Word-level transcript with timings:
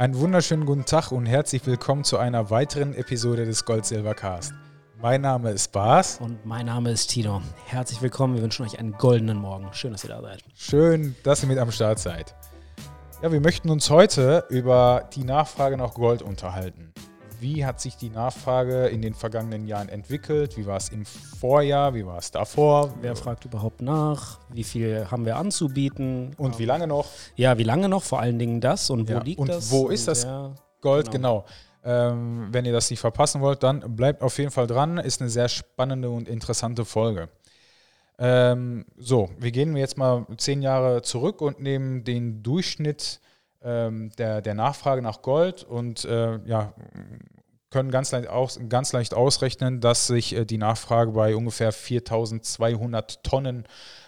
Einen 0.00 0.16
wunderschönen 0.16 0.64
guten 0.64 0.84
Tag 0.84 1.10
und 1.10 1.26
herzlich 1.26 1.66
willkommen 1.66 2.04
zu 2.04 2.18
einer 2.18 2.50
weiteren 2.50 2.94
Episode 2.94 3.44
des 3.44 3.64
Gold 3.64 3.84
Silver 3.84 4.14
Cast. 4.14 4.54
Mein 5.02 5.22
Name 5.22 5.50
ist 5.50 5.72
Bas. 5.72 6.20
Und 6.20 6.46
mein 6.46 6.66
Name 6.66 6.92
ist 6.92 7.08
Tino. 7.08 7.42
Herzlich 7.66 8.00
willkommen. 8.00 8.36
Wir 8.36 8.42
wünschen 8.42 8.64
euch 8.64 8.78
einen 8.78 8.92
goldenen 8.92 9.38
Morgen. 9.38 9.66
Schön, 9.72 9.90
dass 9.90 10.04
ihr 10.04 10.10
da 10.10 10.22
seid. 10.22 10.44
Schön, 10.54 11.16
dass 11.24 11.42
ihr 11.42 11.48
mit 11.48 11.58
am 11.58 11.72
Start 11.72 11.98
seid. 11.98 12.32
Ja, 13.24 13.32
wir 13.32 13.40
möchten 13.40 13.70
uns 13.70 13.90
heute 13.90 14.44
über 14.50 15.08
die 15.16 15.24
Nachfrage 15.24 15.76
nach 15.76 15.94
Gold 15.94 16.22
unterhalten. 16.22 16.92
Wie 17.40 17.64
hat 17.64 17.80
sich 17.80 17.96
die 17.96 18.10
Nachfrage 18.10 18.86
in 18.86 19.00
den 19.02 19.14
vergangenen 19.14 19.66
Jahren 19.66 19.88
entwickelt? 19.88 20.56
Wie 20.56 20.66
war 20.66 20.76
es 20.76 20.88
im 20.88 21.04
Vorjahr? 21.04 21.94
Wie 21.94 22.04
war 22.04 22.18
es 22.18 22.30
davor? 22.30 22.92
Wer 23.00 23.14
fragt 23.14 23.44
überhaupt 23.44 23.80
nach? 23.80 24.38
Wie 24.52 24.64
viel 24.64 25.06
haben 25.10 25.24
wir 25.24 25.36
anzubieten? 25.36 26.34
Und 26.36 26.58
wie 26.58 26.64
lange 26.64 26.86
noch? 26.86 27.06
Ja, 27.36 27.56
wie 27.58 27.62
lange 27.64 27.88
noch? 27.88 28.02
Vor 28.02 28.20
allen 28.20 28.38
Dingen 28.38 28.60
das. 28.60 28.90
Und 28.90 29.08
wo 29.08 29.12
Ja, 29.12 29.22
liegt 29.22 29.38
und 29.40 29.48
das? 29.48 29.70
wo 29.70 29.88
ist 29.88 30.08
das 30.08 30.24
ja, 30.24 30.52
Gold, 30.80 31.10
Genau. 31.10 31.44
genau. 31.84 32.08
Ähm, 32.10 32.48
wenn 32.50 32.64
ihr 32.64 32.72
das 32.72 32.90
nicht 32.90 33.00
verpassen 33.00 33.40
wollt, 33.40 33.62
dann 33.62 33.94
bleibt 33.94 34.22
auf 34.22 34.36
jeden 34.38 34.50
Fall 34.50 34.66
dran. 34.66 34.98
Ist 34.98 35.20
eine 35.20 35.30
sehr 35.30 35.48
spannende 35.48 36.10
und 36.10 36.28
interessante 36.28 36.84
Folge. 36.84 37.28
Ähm, 38.18 38.84
so, 38.96 39.30
wir 39.38 39.52
gehen 39.52 39.76
jetzt 39.76 39.96
mal 39.96 40.26
zehn 40.38 40.60
Jahre 40.60 41.02
zurück 41.02 41.40
und 41.40 41.60
nehmen 41.60 42.02
den 42.02 42.42
Durchschnitt 42.42 43.20
ähm, 43.62 44.10
der, 44.18 44.40
der 44.42 44.54
Nachfrage 44.54 45.02
nach 45.02 45.22
Gold 45.22 45.64
und 45.64 46.04
äh, 46.04 46.38
ja, 46.46 46.72
können 47.70 47.90
ganz 47.90 48.12
leicht, 48.12 48.28
aus, 48.28 48.58
ganz 48.68 48.92
leicht 48.92 49.14
ausrechnen, 49.14 49.80
dass 49.80 50.06
sich 50.06 50.34
äh, 50.34 50.44
die 50.44 50.58
Nachfrage 50.58 51.12
bei 51.12 51.36
ungefähr 51.36 51.72
4200 51.72 53.22
Tonnen 53.22 53.64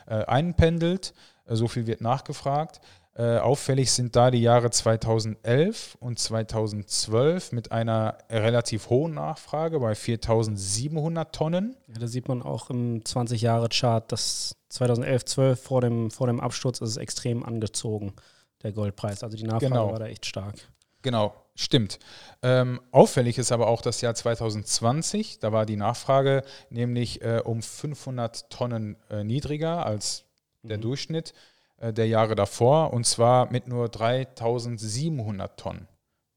äh, 0.06 0.24
einpendelt. 0.24 1.14
Äh, 1.46 1.56
so 1.56 1.68
viel 1.68 1.86
wird 1.86 2.00
nachgefragt. 2.00 2.80
Äh, 3.14 3.38
auffällig 3.38 3.90
sind 3.92 4.14
da 4.14 4.30
die 4.30 4.40
Jahre 4.40 4.70
2011 4.70 5.98
und 6.00 6.18
2012 6.18 7.52
mit 7.52 7.72
einer 7.72 8.16
relativ 8.30 8.88
hohen 8.88 9.14
Nachfrage 9.14 9.80
bei 9.80 9.94
4700 9.94 11.34
Tonnen. 11.34 11.76
Ja, 11.88 11.94
da 11.98 12.06
sieht 12.06 12.28
man 12.28 12.40
auch 12.40 12.70
im 12.70 13.02
20-Jahre-Chart, 13.02 14.10
dass 14.10 14.56
2011, 14.68 15.24
12 15.24 15.60
vor 15.60 15.80
dem, 15.80 16.10
vor 16.10 16.28
dem 16.28 16.40
Absturz 16.40 16.80
ist 16.80 16.90
es 16.90 16.96
extrem 16.96 17.44
angezogen, 17.44 18.14
der 18.62 18.72
Goldpreis. 18.72 19.22
Also 19.22 19.36
die 19.36 19.44
Nachfrage 19.44 19.66
Genau. 19.68 19.92
war 19.92 19.98
da 19.98 20.06
echt 20.06 20.26
stark. 20.26 20.54
Genau, 21.02 21.34
stimmt. 21.54 21.98
Ähm, 22.42 22.80
auffällig 22.92 23.38
ist 23.38 23.52
aber 23.52 23.68
auch 23.68 23.80
das 23.80 24.00
Jahr 24.02 24.14
2020. 24.14 25.38
Da 25.38 25.50
war 25.52 25.64
die 25.64 25.76
Nachfrage 25.76 26.42
nämlich 26.68 27.22
äh, 27.22 27.40
um 27.44 27.62
500 27.62 28.50
Tonnen 28.50 28.96
äh, 29.10 29.24
niedriger 29.24 29.86
als 29.86 30.24
der 30.62 30.76
Mhm. 30.76 30.82
Durchschnitt 30.82 31.32
äh, 31.78 31.92
der 31.94 32.06
Jahre 32.06 32.34
davor 32.34 32.92
und 32.92 33.06
zwar 33.06 33.50
mit 33.50 33.66
nur 33.66 33.88
3700 33.88 35.58
Tonnen. 35.58 35.88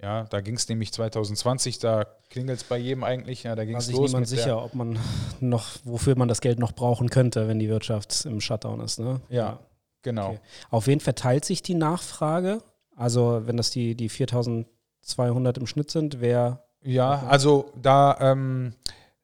Ja, 0.02 0.24
da 0.26 0.42
ging 0.42 0.56
es 0.56 0.68
nämlich 0.68 0.92
2020, 0.92 1.80
da 1.80 2.06
klingelt 2.30 2.58
es 2.60 2.64
bei 2.66 2.78
jedem 2.78 3.06
eigentlich, 3.06 3.44
ja, 3.44 3.56
da 3.56 3.64
ging 3.64 3.78
es 3.78 3.90
los. 3.90 4.10
niemand 4.12 4.28
sicher, 4.28 4.62
ob 4.62 4.74
man 4.74 5.00
noch, 5.40 5.78
wofür 5.86 6.18
man 6.18 6.28
das 6.28 6.42
Geld 6.42 6.60
noch 6.60 6.74
brauchen 6.74 7.10
könnte, 7.10 7.48
wenn 7.48 7.58
die 7.60 7.70
Wirtschaft 7.70 8.26
im 8.26 8.42
Shutdown 8.42 8.82
ist. 8.82 9.00
Ne? 9.00 9.22
Ja, 9.30 9.60
genau. 10.04 10.32
Okay. 10.32 10.40
Auf 10.70 10.88
wen 10.88 11.00
verteilt 11.00 11.46
sich 11.46 11.62
die 11.62 11.76
Nachfrage? 11.76 12.62
Also, 12.96 13.42
wenn 13.46 13.58
das 13.58 13.72
die, 13.72 13.96
die 13.96 14.09
4200 14.09 15.58
im 15.58 15.68
Schnitt 15.68 15.90
sind, 15.90 16.22
wer. 16.22 16.66
Ja, 16.84 17.26
also 17.30 17.72
da, 17.82 18.18
ähm, 18.20 18.76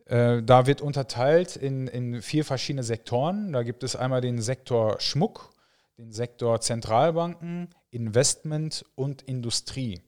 äh, 0.06 0.42
da 0.42 0.66
wird 0.66 0.82
unterteilt 0.82 1.56
in, 1.56 1.88
in 1.88 2.22
vier 2.22 2.46
verschiedene 2.46 2.84
Sektoren. 2.84 3.54
Da 3.54 3.64
gibt 3.64 3.84
es 3.84 3.96
einmal 3.96 4.22
den 4.22 4.42
Sektor 4.42 5.00
Schmuck, 5.00 5.52
den 5.98 6.12
Sektor 6.12 6.62
Zentralbanken, 6.62 7.70
Investment 7.92 8.86
und 8.96 9.22
Industrie. 9.22 10.02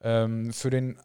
Ähm, 0.00 0.52
für 0.52 0.70
den 0.70 0.98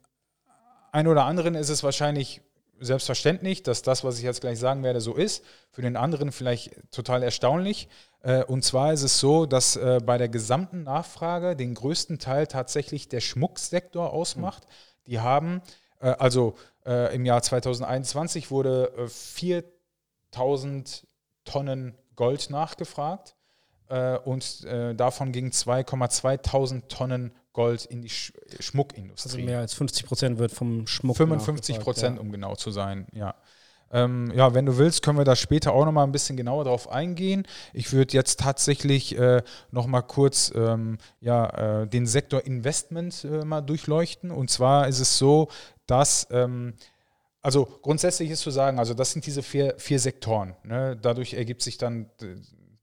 einen 0.91 1.07
oder 1.07 1.25
anderen 1.25 1.55
ist 1.55 1.69
es 1.69 1.83
wahrscheinlich 1.83 2.41
selbstverständlich, 2.79 3.63
dass 3.63 3.81
das, 3.81 4.03
was 4.03 4.17
ich 4.17 4.23
jetzt 4.23 4.41
gleich 4.41 4.59
sagen 4.59 4.83
werde, 4.83 5.01
so 5.01 5.15
ist. 5.15 5.43
Für 5.71 5.81
den 5.81 5.95
anderen 5.95 6.31
vielleicht 6.31 6.71
total 6.91 7.23
erstaunlich. 7.23 7.87
Äh, 8.21 8.43
Und 8.43 8.63
zwar 8.63 8.93
ist 8.93 9.03
es 9.03 9.19
so, 9.19 9.45
dass 9.45 9.75
äh, 9.75 9.99
bei 10.03 10.17
der 10.17 10.29
gesamten 10.29 10.83
Nachfrage 10.83 11.55
den 11.55 11.73
größten 11.75 12.19
Teil 12.19 12.47
tatsächlich 12.47 13.07
der 13.07 13.21
Schmucksektor 13.21 14.11
ausmacht. 14.11 14.63
Die 15.07 15.19
haben, 15.19 15.61
äh, 15.99 16.09
also 16.11 16.55
im 17.11 17.25
Jahr 17.25 17.43
2021 17.43 18.49
wurde 18.49 18.91
äh, 18.97 19.07
4000 19.07 21.05
Tonnen 21.43 21.95
Gold 22.15 22.49
nachgefragt 22.49 23.35
und 24.23 24.65
davon 24.65 25.31
gingen 25.31 25.51
2,2 25.51 26.87
Tonnen 26.87 27.33
Gold 27.53 27.85
in 27.85 28.01
die 28.01 28.09
Sch 28.09 28.33
Also 28.51 28.63
Schmuckindustrie. 28.63 29.43
mehr 29.43 29.59
als 29.59 29.73
50 29.73 30.05
Prozent 30.05 30.39
wird 30.39 30.51
vom 30.51 30.87
Schmuck. 30.87 31.17
55 31.17 31.75
nachgefragt, 31.75 31.83
Prozent, 31.83 32.15
ja. 32.17 32.21
um 32.21 32.31
genau 32.31 32.55
zu 32.55 32.71
sein, 32.71 33.07
ja. 33.13 33.35
Ähm, 33.91 34.31
ja, 34.35 34.53
wenn 34.53 34.65
du 34.65 34.77
willst, 34.77 35.01
können 35.01 35.17
wir 35.17 35.25
da 35.25 35.35
später 35.35 35.73
auch 35.73 35.85
nochmal 35.85 36.05
ein 36.05 36.11
bisschen 36.11 36.37
genauer 36.37 36.65
drauf 36.65 36.89
eingehen. 36.91 37.45
Ich 37.73 37.91
würde 37.91 38.13
jetzt 38.13 38.39
tatsächlich 38.39 39.17
äh, 39.17 39.41
nochmal 39.71 40.03
kurz 40.03 40.51
ähm, 40.55 40.99
ja, 41.21 41.81
äh, 41.81 41.87
den 41.87 42.05
Sektor 42.05 42.45
Investment 42.45 43.23
äh, 43.23 43.43
mal 43.45 43.61
durchleuchten. 43.61 44.31
Und 44.31 44.49
zwar 44.51 44.87
ist 44.87 44.99
es 44.99 45.17
so, 45.17 45.47
dass, 45.87 46.27
ähm, 46.29 46.75
also 47.41 47.65
grundsätzlich 47.81 48.29
ist 48.29 48.41
zu 48.41 48.51
sagen, 48.51 48.77
also 48.77 48.93
das 48.93 49.11
sind 49.11 49.25
diese 49.25 49.41
vier, 49.41 49.73
vier 49.77 49.99
Sektoren. 49.99 50.55
Ne? 50.63 50.97
Dadurch 51.01 51.33
ergibt 51.33 51.63
sich 51.63 51.77
dann 51.79 52.11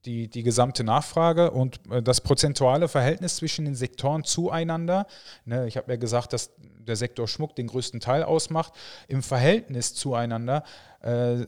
die, 0.06 0.28
die 0.28 0.42
gesamte 0.42 0.84
Nachfrage 0.84 1.50
und 1.50 1.80
äh, 1.90 2.02
das 2.02 2.20
prozentuale 2.20 2.88
Verhältnis 2.88 3.36
zwischen 3.36 3.64
den 3.64 3.74
Sektoren 3.74 4.24
zueinander. 4.24 5.06
Ne, 5.44 5.66
ich 5.66 5.76
habe 5.76 5.92
ja 5.92 5.96
gesagt, 5.96 6.32
dass 6.32 6.52
der 6.58 6.96
Sektor 6.96 7.28
Schmuck 7.28 7.56
den 7.56 7.66
größten 7.66 8.00
Teil 8.00 8.22
ausmacht. 8.22 8.72
Im 9.08 9.22
Verhältnis 9.22 9.94
zueinander 9.94 10.62
äh, 11.00 11.44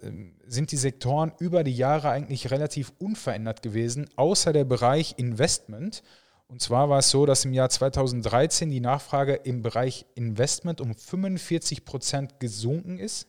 sind 0.46 0.72
die 0.72 0.76
Sektoren 0.76 1.32
über 1.38 1.64
die 1.64 1.74
Jahre 1.74 2.10
eigentlich 2.10 2.50
relativ 2.50 2.92
unverändert 2.98 3.62
gewesen, 3.62 4.08
außer 4.16 4.52
der 4.52 4.64
Bereich 4.64 5.14
Investment. 5.16 6.02
Und 6.48 6.62
zwar 6.62 6.88
war 6.88 7.00
es 7.00 7.10
so, 7.10 7.26
dass 7.26 7.44
im 7.44 7.52
Jahr 7.52 7.68
2013 7.68 8.70
die 8.70 8.80
Nachfrage 8.80 9.34
im 9.34 9.62
Bereich 9.62 10.06
Investment 10.14 10.80
um 10.80 10.94
45 10.94 11.84
Prozent 11.84 12.40
gesunken 12.40 12.98
ist. 12.98 13.28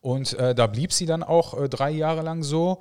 Und 0.00 0.34
äh, 0.34 0.54
da 0.54 0.66
blieb 0.66 0.92
sie 0.92 1.06
dann 1.06 1.22
auch 1.22 1.58
äh, 1.58 1.68
drei 1.68 1.90
Jahre 1.90 2.22
lang 2.22 2.42
so. 2.42 2.80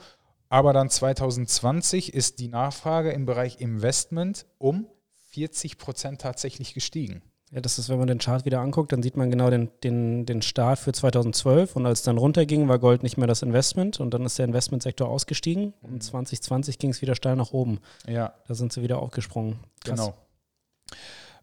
Aber 0.53 0.71
dann 0.71 0.87
2020 0.87 2.13
ist 2.13 2.37
die 2.37 2.47
Nachfrage 2.47 3.09
im 3.09 3.25
Bereich 3.25 3.59
Investment 3.59 4.45
um 4.59 4.85
40 5.31 5.79
Prozent 5.79 6.21
tatsächlich 6.21 6.75
gestiegen. 6.75 7.23
Ja, 7.49 7.59
das 7.59 7.79
ist, 7.79 7.89
wenn 7.89 7.97
man 7.97 8.05
den 8.05 8.19
Chart 8.19 8.45
wieder 8.45 8.61
anguckt, 8.61 8.91
dann 8.91 9.01
sieht 9.01 9.17
man 9.17 9.31
genau 9.31 9.49
den, 9.49 9.71
den, 9.83 10.27
den 10.27 10.43
Start 10.43 10.77
für 10.77 10.91
2012 10.91 11.75
und 11.75 11.87
als 11.87 12.01
es 12.01 12.05
dann 12.05 12.19
runterging, 12.19 12.67
war 12.67 12.77
Gold 12.77 13.01
nicht 13.01 13.17
mehr 13.17 13.25
das 13.25 13.41
Investment 13.41 13.99
und 13.99 14.13
dann 14.13 14.27
ist 14.27 14.37
der 14.37 14.45
Investmentsektor 14.45 15.07
ausgestiegen 15.07 15.73
und 15.81 16.03
2020 16.03 16.77
ging 16.77 16.91
es 16.91 17.01
wieder 17.01 17.15
steil 17.15 17.35
nach 17.35 17.51
oben. 17.51 17.79
Ja, 18.05 18.35
Da 18.47 18.53
sind 18.53 18.71
sie 18.73 18.83
wieder 18.83 18.99
aufgesprungen. 18.99 19.57
Krass. 19.83 19.97
genau. 19.97 20.13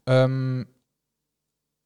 Ähm, 0.05 0.67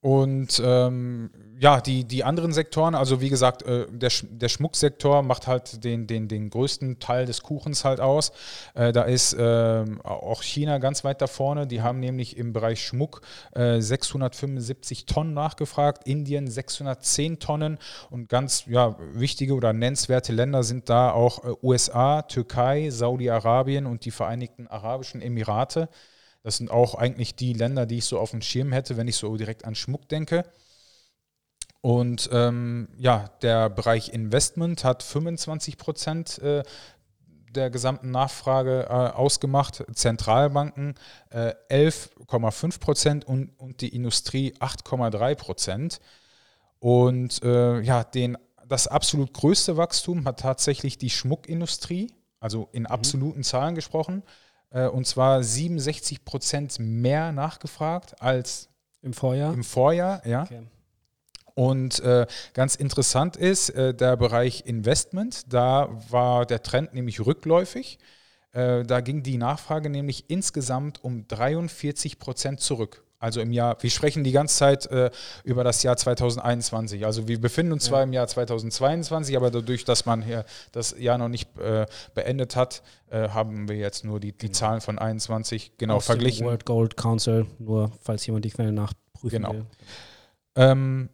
und 0.05 0.61
ähm, 0.63 1.31
ja, 1.59 1.81
die, 1.81 2.03
die 2.03 2.23
anderen 2.23 2.53
Sektoren, 2.53 2.93
also 2.93 3.21
wie 3.21 3.29
gesagt, 3.29 3.63
äh, 3.63 3.87
der, 3.89 4.11
Sch 4.11 4.27
der 4.29 4.49
Schmucksektor 4.49 5.23
macht 5.23 5.47
halt 5.47 5.83
den, 5.83 6.05
den, 6.05 6.27
den 6.27 6.51
größten 6.51 6.99
Teil 6.99 7.25
des 7.25 7.41
Kuchens 7.41 7.83
halt 7.83 7.99
aus. 7.99 8.31
Äh, 8.75 8.91
da 8.91 9.01
ist 9.01 9.35
ähm, 9.39 9.99
auch 10.03 10.43
China 10.43 10.77
ganz 10.77 11.03
weit 11.05 11.23
da 11.23 11.25
vorne. 11.25 11.65
Die 11.65 11.81
haben 11.81 11.99
nämlich 11.99 12.37
im 12.37 12.53
Bereich 12.53 12.85
Schmuck 12.85 13.21
äh, 13.55 13.81
675 13.81 15.07
Tonnen 15.07 15.33
nachgefragt, 15.33 16.07
Indien 16.07 16.45
610 16.45 17.39
Tonnen 17.39 17.79
und 18.11 18.29
ganz 18.29 18.65
ja, 18.67 18.95
wichtige 19.11 19.55
oder 19.55 19.73
nennenswerte 19.73 20.33
Länder 20.33 20.61
sind 20.61 20.87
da 20.87 21.09
auch 21.13 21.43
äh, 21.43 21.53
USA, 21.63 22.21
Türkei, 22.21 22.91
Saudi-Arabien 22.91 23.87
und 23.87 24.05
die 24.05 24.11
Vereinigten 24.11 24.67
Arabischen 24.67 25.19
Emirate. 25.19 25.89
Das 26.45 26.57
sind 26.57 26.69
auch 26.69 26.93
eigentlich 26.93 27.35
die 27.35 27.53
Länder, 27.53 27.87
die 27.87 27.97
ich 27.97 28.05
so 28.05 28.19
auf 28.19 28.29
dem 28.29 28.43
Schirm 28.43 28.71
hätte, 28.71 28.97
wenn 28.97 29.07
ich 29.07 29.15
so 29.15 29.35
direkt 29.35 29.65
an 29.65 29.73
Schmuck 29.73 30.07
denke. 30.09 30.45
Und 31.81 32.29
ähm, 32.31 32.87
ja, 32.99 33.31
der 33.41 33.71
Bereich 33.71 34.09
Investment 34.09 34.83
hat 34.83 35.01
25 35.01 35.79
Prozent 35.79 36.37
äh, 36.37 36.61
der 37.49 37.71
gesamten 37.71 38.11
Nachfrage 38.11 38.83
äh, 38.83 38.91
ausgemacht, 38.91 39.83
Zentralbanken 39.91 40.93
äh, 41.31 41.55
11,5 41.71 42.79
Prozent 42.79 43.25
und, 43.25 43.49
und 43.57 43.81
die 43.81 43.95
Industrie 43.95 44.53
8,3 44.59 45.33
Prozent. 45.33 45.99
Und 46.77 47.41
äh, 47.41 47.79
ja, 47.81 48.03
den, 48.03 48.37
das 48.67 48.85
absolut 48.85 49.33
größte 49.33 49.77
Wachstum 49.77 50.25
hat 50.25 50.41
tatsächlich 50.41 50.99
die 50.99 51.09
Schmuckindustrie, 51.09 52.13
also 52.39 52.69
in 52.71 52.85
absoluten 52.85 53.41
Zahlen 53.41 53.73
gesprochen, 53.73 54.21
äh, 54.71 54.87
und 54.87 55.07
zwar 55.07 55.43
67 55.43 56.25
Prozent 56.25 56.77
mehr 56.79 57.31
nachgefragt 57.31 58.21
als 58.21 58.69
Im 59.01 59.13
Vorjahr? 59.13 59.53
im 59.53 59.63
Vorjahr, 59.63 60.25
ja. 60.25 60.43
Okay. 60.43 60.63
Und 61.55 62.01
äh, 62.01 62.27
ganz 62.53 62.75
interessant 62.75 63.37
ist 63.37 63.69
äh, 63.69 63.93
der 63.93 64.17
Bereich 64.17 64.65
Investment. 64.65 65.53
Da 65.53 65.89
war 66.09 66.45
der 66.45 66.61
Trend 66.61 66.93
nämlich 66.93 67.25
rückläufig. 67.25 67.97
Äh, 68.51 68.83
da 68.83 68.99
ging 68.99 69.23
die 69.23 69.37
Nachfrage 69.37 69.89
nämlich 69.89 70.29
insgesamt 70.29 71.01
um 71.01 71.25
43 71.27 72.19
Prozent 72.19 72.59
zurück. 72.59 73.04
Also 73.19 73.41
im 73.41 73.51
Jahr, 73.51 73.77
wir 73.81 73.89
sprechen 73.89 74.23
die 74.23 74.31
ganze 74.31 74.55
Zeit 74.55 74.85
äh, 74.87 75.09
über 75.43 75.63
das 75.63 75.81
Jahr 75.83 75.97
2021. 75.97 77.05
Also 77.05 77.27
wir 77.27 77.39
befinden 77.39 77.73
uns 77.73 77.85
ja. 77.85 77.91
zwar 77.91 78.03
im 78.03 78.13
Jahr 78.13 78.27
2022, 78.27 79.35
aber 79.37 79.51
dadurch, 79.51 79.85
dass 79.85 80.05
man 80.05 80.21
hier 80.21 80.45
das 80.71 80.95
Jahr 80.97 81.17
noch 81.17 81.29
nicht 81.29 81.57
äh, 81.57 81.85
beendet 82.13 82.55
hat, 82.55 82.83
äh, 83.09 83.29
haben 83.29 83.67
wir 83.69 83.77
jetzt 83.77 84.03
nur 84.03 84.19
die, 84.19 84.31
die. 84.31 84.51
Zahlen 84.51 84.81
von 84.81 84.99
21 84.99 85.77
genau 85.77 85.95
Aus 85.97 86.05
verglichen. 86.05 86.45
World 86.45 86.65
Gold 86.65 86.97
Council, 86.97 87.45
nur 87.59 87.91
falls 88.01 88.25
jemand 88.25 88.45
die 88.45 88.51
Quelle 88.51 88.71
nachprüfen 88.71 89.41
genau. 89.41 89.53
will. 89.53 89.65
Ähm, 90.55 91.09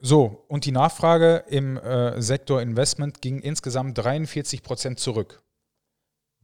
so, 0.00 0.44
und 0.48 0.64
die 0.64 0.72
Nachfrage 0.72 1.44
im 1.48 1.76
äh, 1.76 2.20
Sektor 2.22 2.62
Investment 2.62 3.20
ging 3.20 3.40
insgesamt 3.40 3.98
43 3.98 4.62
Prozent 4.62 4.98
zurück. 4.98 5.42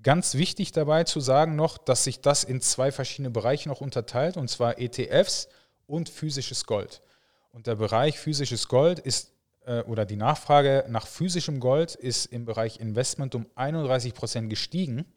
Ganz 0.06 0.34
wichtig 0.34 0.70
dabei 0.70 1.02
zu 1.02 1.18
sagen 1.18 1.56
noch, 1.56 1.78
dass 1.78 2.04
sich 2.04 2.20
das 2.20 2.44
in 2.44 2.60
zwei 2.60 2.92
verschiedene 2.92 3.30
Bereiche 3.30 3.68
noch 3.68 3.80
unterteilt, 3.80 4.36
und 4.36 4.48
zwar 4.48 4.78
ETFs 4.78 5.48
und 5.88 6.08
physisches 6.08 6.64
Gold. 6.64 7.02
Und 7.50 7.66
der 7.66 7.74
Bereich 7.74 8.16
physisches 8.16 8.68
Gold 8.68 9.00
ist, 9.00 9.32
äh, 9.64 9.80
oder 9.80 10.04
die 10.04 10.14
Nachfrage 10.14 10.84
nach 10.88 11.08
physischem 11.08 11.58
Gold 11.58 11.96
ist 11.96 12.26
im 12.26 12.44
Bereich 12.44 12.78
Investment 12.78 13.34
um 13.34 13.46
31 13.56 14.14
Prozent 14.14 14.48
gestiegen. 14.48 15.12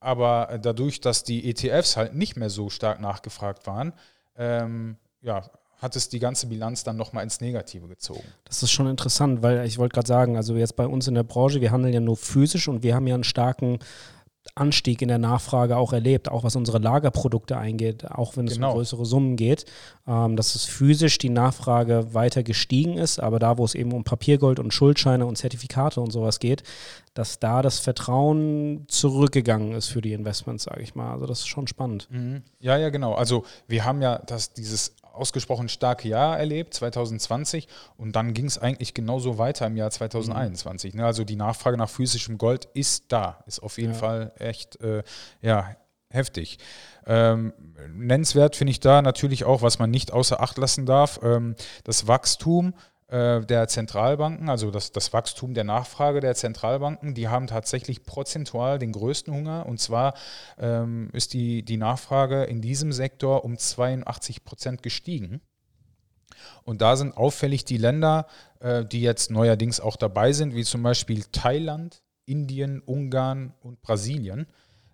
Aber 0.00 0.58
dadurch, 0.60 1.00
dass 1.00 1.22
die 1.22 1.48
ETFs 1.48 1.96
halt 1.96 2.14
nicht 2.14 2.36
mehr 2.36 2.50
so 2.50 2.70
stark 2.70 3.00
nachgefragt 3.00 3.68
waren, 3.68 3.92
ähm, 4.36 4.96
ja, 5.22 5.48
hat 5.78 5.94
es 5.96 6.08
die 6.08 6.18
ganze 6.18 6.48
Bilanz 6.48 6.84
dann 6.84 6.96
nochmal 6.96 7.24
ins 7.24 7.40
Negative 7.40 7.86
gezogen. 7.86 8.24
Das 8.44 8.62
ist 8.62 8.70
schon 8.70 8.88
interessant, 8.88 9.42
weil 9.42 9.64
ich 9.64 9.78
wollte 9.78 9.94
gerade 9.94 10.08
sagen, 10.08 10.36
also 10.36 10.56
jetzt 10.56 10.76
bei 10.76 10.86
uns 10.86 11.06
in 11.06 11.14
der 11.14 11.22
Branche, 11.22 11.60
wir 11.60 11.70
handeln 11.70 11.94
ja 11.94 12.00
nur 12.00 12.16
physisch 12.16 12.68
und 12.68 12.82
wir 12.82 12.94
haben 12.94 13.06
ja 13.06 13.14
einen 13.14 13.24
starken 13.24 13.78
Anstieg 14.54 15.02
in 15.02 15.08
der 15.08 15.18
Nachfrage 15.18 15.76
auch 15.76 15.92
erlebt, 15.92 16.30
auch 16.30 16.44
was 16.44 16.56
unsere 16.56 16.78
Lagerprodukte 16.78 17.56
eingeht, 17.56 18.10
auch 18.10 18.36
wenn 18.36 18.46
es 18.46 18.54
genau. 18.54 18.70
um 18.70 18.76
größere 18.76 19.04
Summen 19.04 19.36
geht, 19.36 19.64
ähm, 20.06 20.36
dass 20.36 20.54
es 20.54 20.64
physisch 20.64 21.18
die 21.18 21.28
Nachfrage 21.28 22.14
weiter 22.14 22.42
gestiegen 22.42 22.96
ist, 22.96 23.20
aber 23.20 23.38
da, 23.38 23.58
wo 23.58 23.64
es 23.64 23.74
eben 23.74 23.92
um 23.92 24.04
Papiergold 24.04 24.58
und 24.58 24.72
Schuldscheine 24.72 25.26
und 25.26 25.36
Zertifikate 25.36 26.00
und 26.00 26.12
sowas 26.12 26.38
geht, 26.38 26.62
dass 27.14 27.38
da 27.38 27.62
das 27.62 27.78
Vertrauen 27.78 28.84
zurückgegangen 28.88 29.72
ist 29.72 29.88
für 29.88 30.00
die 30.00 30.12
Investments, 30.12 30.64
sage 30.64 30.82
ich 30.82 30.94
mal. 30.94 31.12
Also 31.12 31.26
das 31.26 31.40
ist 31.40 31.48
schon 31.48 31.66
spannend. 31.66 32.08
Mhm. 32.10 32.42
Ja, 32.60 32.76
ja, 32.76 32.90
genau. 32.90 33.14
Also 33.14 33.44
wir 33.66 33.84
haben 33.84 34.02
ja 34.02 34.18
das, 34.18 34.52
dieses 34.52 34.94
ausgesprochen 35.18 35.68
starke 35.68 36.08
Jahr 36.08 36.38
erlebt, 36.38 36.74
2020, 36.74 37.68
und 37.96 38.16
dann 38.16 38.34
ging 38.34 38.46
es 38.46 38.58
eigentlich 38.58 38.94
genauso 38.94 39.38
weiter 39.38 39.66
im 39.66 39.76
Jahr 39.76 39.90
2021. 39.90 40.94
Mhm. 40.94 41.00
Ne? 41.00 41.06
Also 41.06 41.24
die 41.24 41.36
Nachfrage 41.36 41.76
nach 41.76 41.90
physischem 41.90 42.38
Gold 42.38 42.66
ist 42.74 43.06
da, 43.08 43.42
ist 43.46 43.60
auf 43.60 43.78
jeden 43.78 43.92
ja. 43.92 43.98
Fall 43.98 44.32
echt 44.38 44.80
äh, 44.80 45.02
ja, 45.42 45.76
heftig. 46.10 46.58
Ähm, 47.06 47.52
nennenswert 47.94 48.56
finde 48.56 48.70
ich 48.70 48.80
da 48.80 49.02
natürlich 49.02 49.44
auch, 49.44 49.62
was 49.62 49.78
man 49.78 49.90
nicht 49.90 50.12
außer 50.12 50.40
Acht 50.40 50.58
lassen 50.58 50.86
darf, 50.86 51.20
ähm, 51.22 51.54
das 51.84 52.06
Wachstum 52.06 52.74
der 53.10 53.68
Zentralbanken, 53.68 54.50
also 54.50 54.70
das, 54.70 54.92
das 54.92 55.14
Wachstum 55.14 55.54
der 55.54 55.64
Nachfrage 55.64 56.20
der 56.20 56.34
Zentralbanken, 56.34 57.14
die 57.14 57.28
haben 57.28 57.46
tatsächlich 57.46 58.04
prozentual 58.04 58.78
den 58.78 58.92
größten 58.92 59.32
Hunger. 59.32 59.64
Und 59.64 59.80
zwar 59.80 60.12
ähm, 60.58 61.08
ist 61.14 61.32
die, 61.32 61.62
die 61.62 61.78
Nachfrage 61.78 62.44
in 62.44 62.60
diesem 62.60 62.92
Sektor 62.92 63.44
um 63.44 63.56
82 63.56 64.44
Prozent 64.44 64.82
gestiegen. 64.82 65.40
Und 66.64 66.82
da 66.82 66.96
sind 66.96 67.16
auffällig 67.16 67.64
die 67.64 67.78
Länder, 67.78 68.26
äh, 68.60 68.84
die 68.84 69.00
jetzt 69.00 69.30
neuerdings 69.30 69.80
auch 69.80 69.96
dabei 69.96 70.32
sind, 70.32 70.54
wie 70.54 70.64
zum 70.64 70.82
Beispiel 70.82 71.24
Thailand, 71.32 72.02
Indien, 72.26 72.80
Ungarn 72.80 73.54
und 73.60 73.80
Brasilien. 73.80 74.46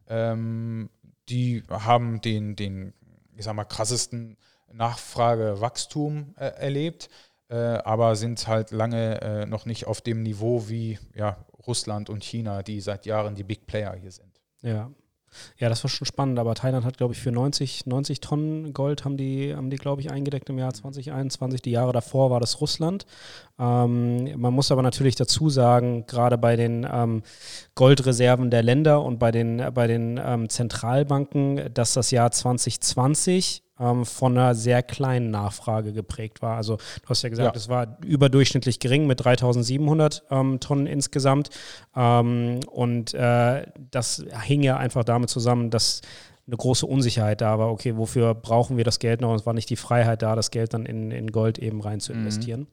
Ähm, 0.08 0.88
die 1.28 1.64
haben 1.68 2.20
den, 2.20 2.54
den, 2.54 2.92
ich 3.36 3.44
sag 3.44 3.54
mal, 3.54 3.64
krassesten 3.64 4.36
Nachfragewachstum 4.72 6.34
äh, 6.38 6.46
erlebt 6.46 7.08
äh, 7.48 7.54
aber 7.56 8.16
sind 8.16 8.46
halt 8.48 8.70
lange 8.70 9.20
äh, 9.20 9.46
noch 9.46 9.66
nicht 9.66 9.86
auf 9.86 10.00
dem 10.00 10.22
Niveau 10.22 10.68
wie 10.68 10.98
ja, 11.14 11.36
Russland 11.66 12.10
und 12.10 12.24
China, 12.24 12.62
die 12.62 12.80
seit 12.80 13.06
Jahren 13.06 13.34
die 13.34 13.44
Big 13.44 13.66
Player 13.66 13.94
hier 13.94 14.12
sind. 14.12 14.40
Ja. 14.62 14.90
Ja, 15.58 15.68
das 15.68 15.82
war 15.82 15.90
schon 15.90 16.06
spannend, 16.06 16.38
aber 16.38 16.54
Thailand 16.54 16.84
hat, 16.84 16.96
glaube 16.96 17.14
ich, 17.14 17.20
für 17.20 17.32
90, 17.32 17.86
90 17.86 18.20
Tonnen 18.20 18.72
Gold 18.72 19.04
haben 19.04 19.16
die, 19.16 19.54
haben 19.54 19.70
die, 19.70 19.76
glaube 19.76 20.00
ich, 20.00 20.10
eingedeckt 20.10 20.48
im 20.48 20.58
Jahr 20.58 20.72
2021. 20.72 21.62
Die 21.62 21.72
Jahre 21.72 21.92
davor 21.92 22.30
war 22.30 22.40
das 22.40 22.60
Russland. 22.60 23.04
Ähm, 23.58 24.40
man 24.40 24.54
muss 24.54 24.70
aber 24.70 24.82
natürlich 24.82 25.16
dazu 25.16 25.50
sagen, 25.50 26.06
gerade 26.06 26.38
bei 26.38 26.56
den 26.56 26.86
ähm, 26.90 27.22
Goldreserven 27.74 28.50
der 28.50 28.62
Länder 28.62 29.02
und 29.02 29.18
bei 29.18 29.30
den, 29.32 29.62
bei 29.74 29.86
den 29.86 30.20
ähm, 30.24 30.48
Zentralbanken, 30.48 31.72
dass 31.74 31.94
das 31.94 32.10
Jahr 32.10 32.30
2020 32.30 33.63
ähm, 33.78 34.04
von 34.04 34.36
einer 34.36 34.54
sehr 34.54 34.82
kleinen 34.82 35.30
Nachfrage 35.30 35.92
geprägt 35.92 36.42
war. 36.42 36.56
Also 36.56 36.76
du 36.76 37.08
hast 37.08 37.22
ja 37.22 37.28
gesagt, 37.28 37.54
ja. 37.54 37.58
es 37.58 37.68
war 37.68 37.98
überdurchschnittlich 38.04 38.78
gering 38.80 39.06
mit 39.06 39.24
3700 39.24 40.24
ähm, 40.30 40.60
Tonnen 40.60 40.86
insgesamt. 40.86 41.50
Ähm, 41.96 42.60
und 42.70 43.14
äh, 43.14 43.66
das 43.90 44.24
hing 44.42 44.62
ja 44.62 44.76
einfach 44.76 45.04
damit 45.04 45.30
zusammen, 45.30 45.70
dass 45.70 46.00
eine 46.46 46.56
große 46.56 46.86
Unsicherheit 46.86 47.40
da 47.40 47.58
war. 47.58 47.70
Okay, 47.70 47.96
wofür 47.96 48.34
brauchen 48.34 48.76
wir 48.76 48.84
das 48.84 48.98
Geld 48.98 49.20
noch? 49.20 49.30
Und 49.30 49.36
es 49.36 49.46
war 49.46 49.54
nicht 49.54 49.70
die 49.70 49.76
Freiheit 49.76 50.22
da, 50.22 50.36
das 50.36 50.50
Geld 50.50 50.74
dann 50.74 50.84
in, 50.84 51.10
in 51.10 51.32
Gold 51.32 51.58
eben 51.58 51.80
rein 51.80 52.00
zu 52.00 52.12
mhm. 52.12 52.20
investieren. 52.20 52.60
Mhm. 52.60 52.66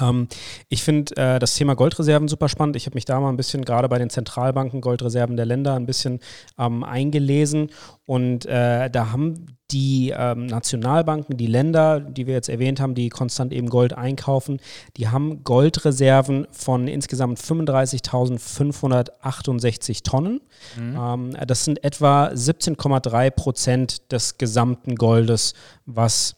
Ähm, 0.00 0.28
ich 0.68 0.82
finde 0.82 1.16
äh, 1.16 1.38
das 1.38 1.54
Thema 1.54 1.74
Goldreserven 1.74 2.28
super 2.28 2.48
spannend. 2.48 2.76
Ich 2.76 2.86
habe 2.86 2.94
mich 2.94 3.04
da 3.04 3.20
mal 3.20 3.28
ein 3.28 3.36
bisschen 3.36 3.64
gerade 3.64 3.88
bei 3.88 3.98
den 3.98 4.10
Zentralbanken 4.10 4.80
Goldreserven 4.80 5.36
der 5.36 5.46
Länder 5.46 5.74
ein 5.74 5.86
bisschen 5.86 6.20
ähm, 6.58 6.84
eingelesen 6.84 7.70
und 8.06 8.46
äh, 8.46 8.90
da 8.90 9.12
haben 9.12 9.56
die 9.72 10.14
ähm, 10.16 10.46
Nationalbanken, 10.46 11.36
die 11.36 11.46
Länder, 11.46 12.00
die 12.00 12.26
wir 12.26 12.34
jetzt 12.34 12.48
erwähnt 12.48 12.80
haben, 12.80 12.94
die 12.94 13.08
konstant 13.08 13.52
eben 13.52 13.68
Gold 13.68 13.92
einkaufen, 13.94 14.58
die 14.96 15.08
haben 15.08 15.44
Goldreserven 15.44 16.48
von 16.50 16.88
insgesamt 16.88 17.38
35.568 17.38 20.02
Tonnen. 20.04 20.40
Mhm. 20.76 20.96
Ähm, 20.96 21.30
das 21.46 21.64
sind 21.64 21.84
etwa 21.84 22.26
17,3 22.28 23.30
Prozent 23.30 24.12
des 24.12 24.36
gesamten 24.36 24.96
Goldes, 24.96 25.54
was 25.86 26.36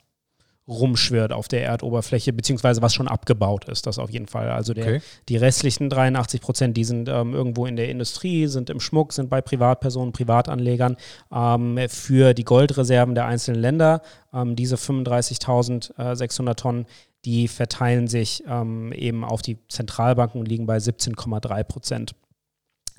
rumschwirrt 0.66 1.32
auf 1.32 1.48
der 1.48 1.64
Erdoberfläche, 1.64 2.32
beziehungsweise 2.32 2.80
was 2.80 2.94
schon 2.94 3.08
abgebaut 3.08 3.66
ist, 3.68 3.86
das 3.86 3.98
auf 3.98 4.10
jeden 4.10 4.26
Fall. 4.26 4.50
Also 4.50 4.72
der, 4.72 4.84
okay. 4.84 5.00
die 5.28 5.36
restlichen 5.36 5.90
83 5.90 6.40
Prozent, 6.40 6.76
die 6.76 6.84
sind 6.84 7.08
ähm, 7.08 7.34
irgendwo 7.34 7.66
in 7.66 7.76
der 7.76 7.90
Industrie, 7.90 8.46
sind 8.46 8.70
im 8.70 8.80
Schmuck, 8.80 9.12
sind 9.12 9.28
bei 9.28 9.42
Privatpersonen, 9.42 10.12
Privatanlegern. 10.12 10.96
Ähm, 11.32 11.78
für 11.88 12.32
die 12.32 12.44
Goldreserven 12.44 13.14
der 13.14 13.26
einzelnen 13.26 13.60
Länder, 13.60 14.00
ähm, 14.32 14.56
diese 14.56 14.76
35.600 14.76 16.54
Tonnen, 16.54 16.86
die 17.24 17.48
verteilen 17.48 18.06
sich 18.06 18.42
ähm, 18.48 18.92
eben 18.92 19.24
auf 19.24 19.42
die 19.42 19.58
Zentralbanken 19.68 20.40
und 20.40 20.46
liegen 20.46 20.66
bei 20.66 20.76
17,3 20.76 21.64
Prozent. 21.64 22.14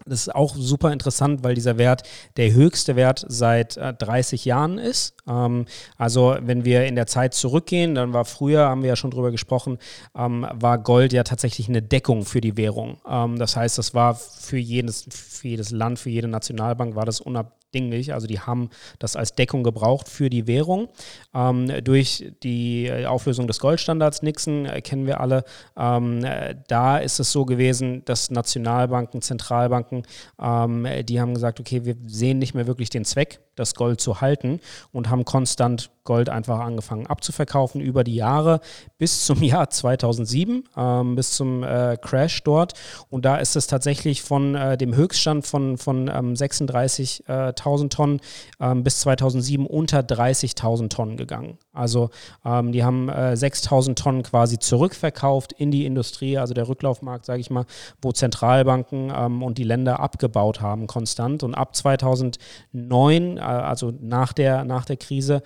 Das 0.06 0.22
ist 0.22 0.36
auch 0.36 0.56
super 0.56 0.92
interessant, 0.92 1.44
weil 1.44 1.56
dieser 1.56 1.78
Wert 1.78 2.04
der 2.38 2.54
höchste 2.54 2.96
Wert 2.96 3.26
seit 3.28 3.78
äh, 3.78 3.94
30 3.94 4.46
Jahren 4.46 4.78
ist. 4.78 5.16
Ähm, 5.28 5.66
also 5.98 6.36
wenn 6.42 6.64
wir 6.64 6.86
in 6.86 6.96
der 6.96 7.08
Zeit 7.08 7.34
zurückgehen, 7.34 7.96
dann 7.96 8.14
war 8.14 8.26
früher, 8.26 8.70
haben 8.70 8.84
wir 8.84 8.90
ja 8.90 8.96
schon 8.96 9.12
drüber 9.12 9.32
gesprochen, 9.32 9.80
ähm, 10.16 10.46
war 10.54 10.78
Gold 10.78 11.12
ja 11.14 11.24
tatsächlich 11.24 11.70
eine 11.70 11.82
Deckung 11.82 12.26
für 12.26 12.42
die 12.42 12.58
Währung. 12.58 12.98
Ähm, 13.10 13.40
das 13.40 13.56
heißt, 13.56 13.78
das 13.78 13.94
war 13.94 14.16
für 14.16 14.58
jedes, 14.58 15.08
für 15.10 15.48
jedes 15.48 15.72
Land, 15.72 15.98
für 15.98 16.10
jede 16.10 16.28
Nationalbank 16.28 16.96
war 16.96 17.06
das 17.06 17.20
unabhängig 17.20 17.65
dinglich. 17.76 18.14
Also 18.14 18.26
die 18.26 18.40
haben 18.40 18.70
das 18.98 19.16
als 19.16 19.34
Deckung 19.34 19.64
gebraucht 19.64 20.10
für 20.10 20.30
die 20.30 20.48
Währung. 20.48 20.88
Ähm, 21.34 21.72
durch 21.84 22.32
die 22.42 22.92
Auflösung 23.06 23.48
des 23.48 23.60
Goldstandards 23.60 24.24
Nixon 24.24 24.66
äh, 24.66 24.82
kennen 24.82 25.06
wir 25.06 25.20
alle. 25.20 25.44
Ähm, 25.78 26.24
äh, 26.24 26.56
da 26.68 26.98
ist 26.98 27.20
es 27.20 27.32
so 27.32 27.46
gewesen, 27.46 28.04
dass 28.06 28.32
Nationalbanken, 28.32 29.22
Zentralbanken, 29.22 30.04
ähm, 30.42 30.88
die 31.04 31.20
haben 31.20 31.34
gesagt, 31.34 31.60
okay, 31.60 31.86
wir 31.86 31.96
sehen 32.08 32.40
nicht 32.40 32.56
mehr 32.56 32.66
wirklich 32.66 32.90
den 32.90 33.06
Zweck, 33.06 33.42
das 33.56 33.76
Gold 33.76 34.02
zu 34.02 34.22
halten 34.22 34.60
und 34.92 35.10
haben 35.10 35.26
konstant 35.26 35.92
Gold 36.06 36.30
einfach 36.30 36.60
angefangen 36.60 37.08
abzuverkaufen 37.08 37.82
über 37.82 38.04
die 38.04 38.16
Jahre 38.16 38.62
bis 38.98 39.26
zum 39.26 39.44
Jahr 39.44 39.70
2007, 39.70 40.64
ähm, 40.78 41.16
bis 41.16 41.34
zum 41.34 41.64
äh, 41.64 41.98
Crash 42.02 42.44
dort. 42.44 42.74
Und 43.10 43.26
da 43.26 43.38
ist 43.38 43.56
es 43.56 43.68
tatsächlich 43.68 44.22
von 44.22 44.56
äh, 44.56 44.78
dem 44.78 44.96
Höchststand 44.96 45.46
von, 45.46 45.78
von 45.78 46.08
ähm, 46.08 46.34
36.000 46.34 47.90
Tonnen 47.90 48.22
ähm, 48.60 48.84
bis 48.84 49.02
2007 49.02 49.66
unter 49.66 50.00
30.000 50.00 50.90
Tonnen 50.90 51.18
gegangen. 51.18 51.58
Also 51.74 52.10
ähm, 52.46 52.72
die 52.72 52.84
haben 52.84 53.10
äh, 53.10 53.34
6.000 53.34 53.96
Tonnen 53.96 54.24
quasi 54.24 54.60
zurückverkauft 54.60 55.52
in 55.52 55.72
die 55.72 55.86
Industrie, 55.86 56.38
also 56.38 56.54
der 56.54 56.68
Rücklaufmarkt, 56.68 57.26
sage 57.26 57.42
ich 57.42 57.50
mal, 57.50 57.66
wo 58.02 58.12
Zentralbanken 58.12 59.12
ähm, 59.16 59.44
und 59.44 59.58
die 59.58 59.64
Länder 59.64 60.00
abgebaut 60.00 60.62
haben 60.62 60.88
konstant. 60.88 61.44
Und 61.44 61.56
ab 61.56 61.76
2009, 61.76 63.38
äh, 63.38 63.42
also 63.42 63.92
nach 64.00 64.34
der, 64.34 64.64
nach 64.64 64.86
der 64.86 64.98
Krise, 64.98 65.42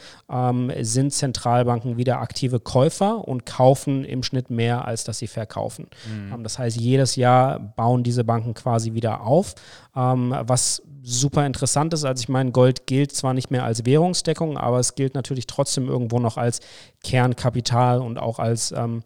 ähm, 0.50 0.72
sind 0.82 1.14
Zentralbanken 1.14 1.98
wieder 1.98 2.20
aktive 2.20 2.60
Käufer 2.60 3.28
und 3.28 3.46
kaufen 3.46 4.04
im 4.04 4.24
Schnitt 4.24 4.50
mehr, 4.50 4.86
als 4.86 5.04
dass 5.04 5.20
sie 5.20 5.28
verkaufen. 5.28 5.88
Mhm. 6.08 6.34
Ähm, 6.34 6.44
das 6.44 6.60
heißt, 6.60 6.78
jedes 6.78 7.16
Jahr 7.16 7.60
bauen 7.60 8.04
diese 8.04 8.24
Banken 8.24 8.54
quasi 8.54 8.94
wieder 8.94 9.22
auf, 9.22 9.56
ähm, 10.00 10.34
was 10.42 10.82
super 11.02 11.46
interessant 11.46 11.94
ist. 11.94 12.06
Also 12.06 12.22
ich 12.22 12.30
meine, 12.30 12.52
Gold 12.52 12.86
gilt 12.86 13.12
zwar 13.14 13.34
nicht 13.34 13.52
mehr 13.52 13.64
als 13.64 13.86
Währungsdeckung, 13.86 14.58
aber 14.58 14.80
es 14.80 14.96
gilt 14.96 15.16
natürlich 15.16 15.48
trotzdem 15.48 15.88
irgendwo 15.88 16.20
noch 16.20 16.38
als 16.38 16.60
Kernkapital 17.04 18.02
und 18.02 18.20
auch 18.20 18.38
als, 18.38 18.72
ähm, 18.72 19.04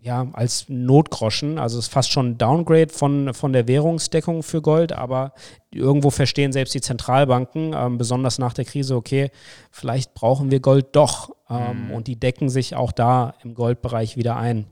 ja, 0.00 0.26
als 0.32 0.66
Notgroschen. 0.68 1.58
Also 1.58 1.78
es 1.78 1.86
ist 1.86 1.92
fast 1.92 2.10
schon 2.10 2.30
ein 2.30 2.38
Downgrade 2.38 2.92
von, 2.92 3.34
von 3.34 3.52
der 3.52 3.68
Währungsdeckung 3.68 4.42
für 4.42 4.62
Gold, 4.62 4.92
aber 4.92 5.32
irgendwo 5.70 6.10
verstehen 6.10 6.52
selbst 6.52 6.74
die 6.74 6.80
Zentralbanken, 6.80 7.74
ähm, 7.76 7.98
besonders 7.98 8.38
nach 8.38 8.54
der 8.54 8.64
Krise, 8.64 8.96
okay, 8.96 9.30
vielleicht 9.70 10.14
brauchen 10.14 10.50
wir 10.50 10.60
Gold 10.60 10.96
doch. 10.96 11.30
Ähm, 11.50 11.88
mhm. 11.88 11.90
Und 11.92 12.06
die 12.06 12.18
decken 12.18 12.48
sich 12.48 12.76
auch 12.76 12.92
da 12.92 13.34
im 13.42 13.54
Goldbereich 13.54 14.16
wieder 14.16 14.36
ein. 14.36 14.66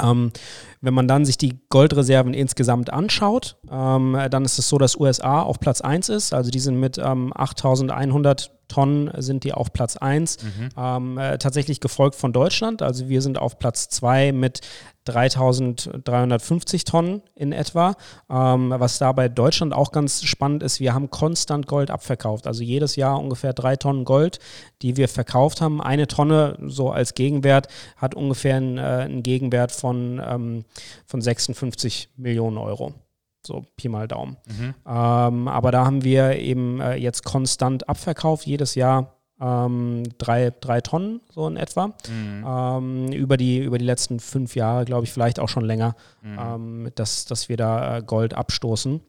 Ähm, 0.00 0.32
wenn 0.80 0.94
man 0.94 1.08
dann 1.08 1.24
sich 1.24 1.38
die 1.38 1.60
Goldreserven 1.68 2.34
insgesamt 2.34 2.92
anschaut, 2.92 3.56
ähm, 3.70 4.16
dann 4.30 4.44
ist 4.44 4.58
es 4.58 4.68
so, 4.68 4.78
dass 4.78 4.98
USA 4.98 5.42
auf 5.42 5.60
Platz 5.60 5.80
1 5.80 6.08
ist. 6.08 6.32
Also 6.32 6.50
die 6.50 6.60
sind 6.60 6.78
mit 6.78 6.98
ähm, 6.98 7.32
8100 7.34 8.52
Tonnen 8.72 9.10
sind 9.18 9.44
die 9.44 9.52
auf 9.52 9.72
Platz 9.72 9.96
1. 9.96 10.38
Mhm. 10.42 10.68
Ähm, 10.76 11.18
äh, 11.18 11.38
tatsächlich 11.38 11.80
gefolgt 11.80 12.16
von 12.16 12.32
Deutschland. 12.32 12.80
Also 12.80 13.08
wir 13.08 13.20
sind 13.20 13.38
auf 13.38 13.58
Platz 13.58 13.88
2 13.90 14.32
mit 14.32 14.60
3350 15.04 16.84
Tonnen 16.84 17.22
in 17.34 17.52
etwa. 17.52 17.94
Ähm, 18.30 18.72
was 18.76 18.98
da 18.98 19.12
bei 19.12 19.28
Deutschland 19.28 19.74
auch 19.74 19.92
ganz 19.92 20.22
spannend 20.24 20.62
ist, 20.62 20.80
wir 20.80 20.94
haben 20.94 21.10
konstant 21.10 21.66
Gold 21.66 21.90
abverkauft. 21.90 22.46
Also 22.46 22.62
jedes 22.62 22.96
Jahr 22.96 23.18
ungefähr 23.18 23.52
drei 23.52 23.76
Tonnen 23.76 24.04
Gold, 24.04 24.38
die 24.80 24.96
wir 24.96 25.08
verkauft 25.08 25.60
haben. 25.60 25.82
Eine 25.82 26.06
Tonne 26.06 26.56
so 26.66 26.90
als 26.90 27.14
Gegenwert 27.14 27.68
hat 27.96 28.14
ungefähr 28.14 28.56
einen, 28.56 28.78
äh, 28.78 28.80
einen 28.80 29.22
Gegenwert 29.22 29.72
von, 29.72 30.22
ähm, 30.24 30.64
von 31.04 31.20
56 31.20 32.08
Millionen 32.16 32.58
Euro. 32.58 32.94
So 33.44 33.64
Pi 33.76 33.88
mal 33.88 34.08
Daumen. 34.08 34.36
Mhm. 34.46 34.74
Ähm, 34.86 35.48
aber 35.48 35.72
da 35.72 35.84
haben 35.84 36.04
wir 36.04 36.38
eben 36.38 36.80
äh, 36.80 36.94
jetzt 36.94 37.24
konstant 37.24 37.88
abverkauft, 37.88 38.46
jedes 38.46 38.74
Jahr 38.74 39.16
ähm, 39.40 40.04
drei, 40.18 40.52
drei 40.60 40.80
Tonnen, 40.80 41.20
so 41.30 41.48
in 41.48 41.56
etwa. 41.56 41.88
Mhm. 42.08 42.44
Ähm, 42.46 43.12
über, 43.12 43.36
die, 43.36 43.58
über 43.58 43.78
die 43.78 43.84
letzten 43.84 44.20
fünf 44.20 44.54
Jahre, 44.54 44.84
glaube 44.84 45.04
ich, 45.04 45.12
vielleicht 45.12 45.40
auch 45.40 45.48
schon 45.48 45.64
länger, 45.64 45.96
mhm. 46.22 46.38
Ähm, 46.38 46.90
dass, 46.94 47.24
dass 47.24 47.48
wir 47.48 47.56
da 47.56 47.98
äh, 47.98 48.02
Gold 48.02 48.34
abstoßen. 48.34 49.00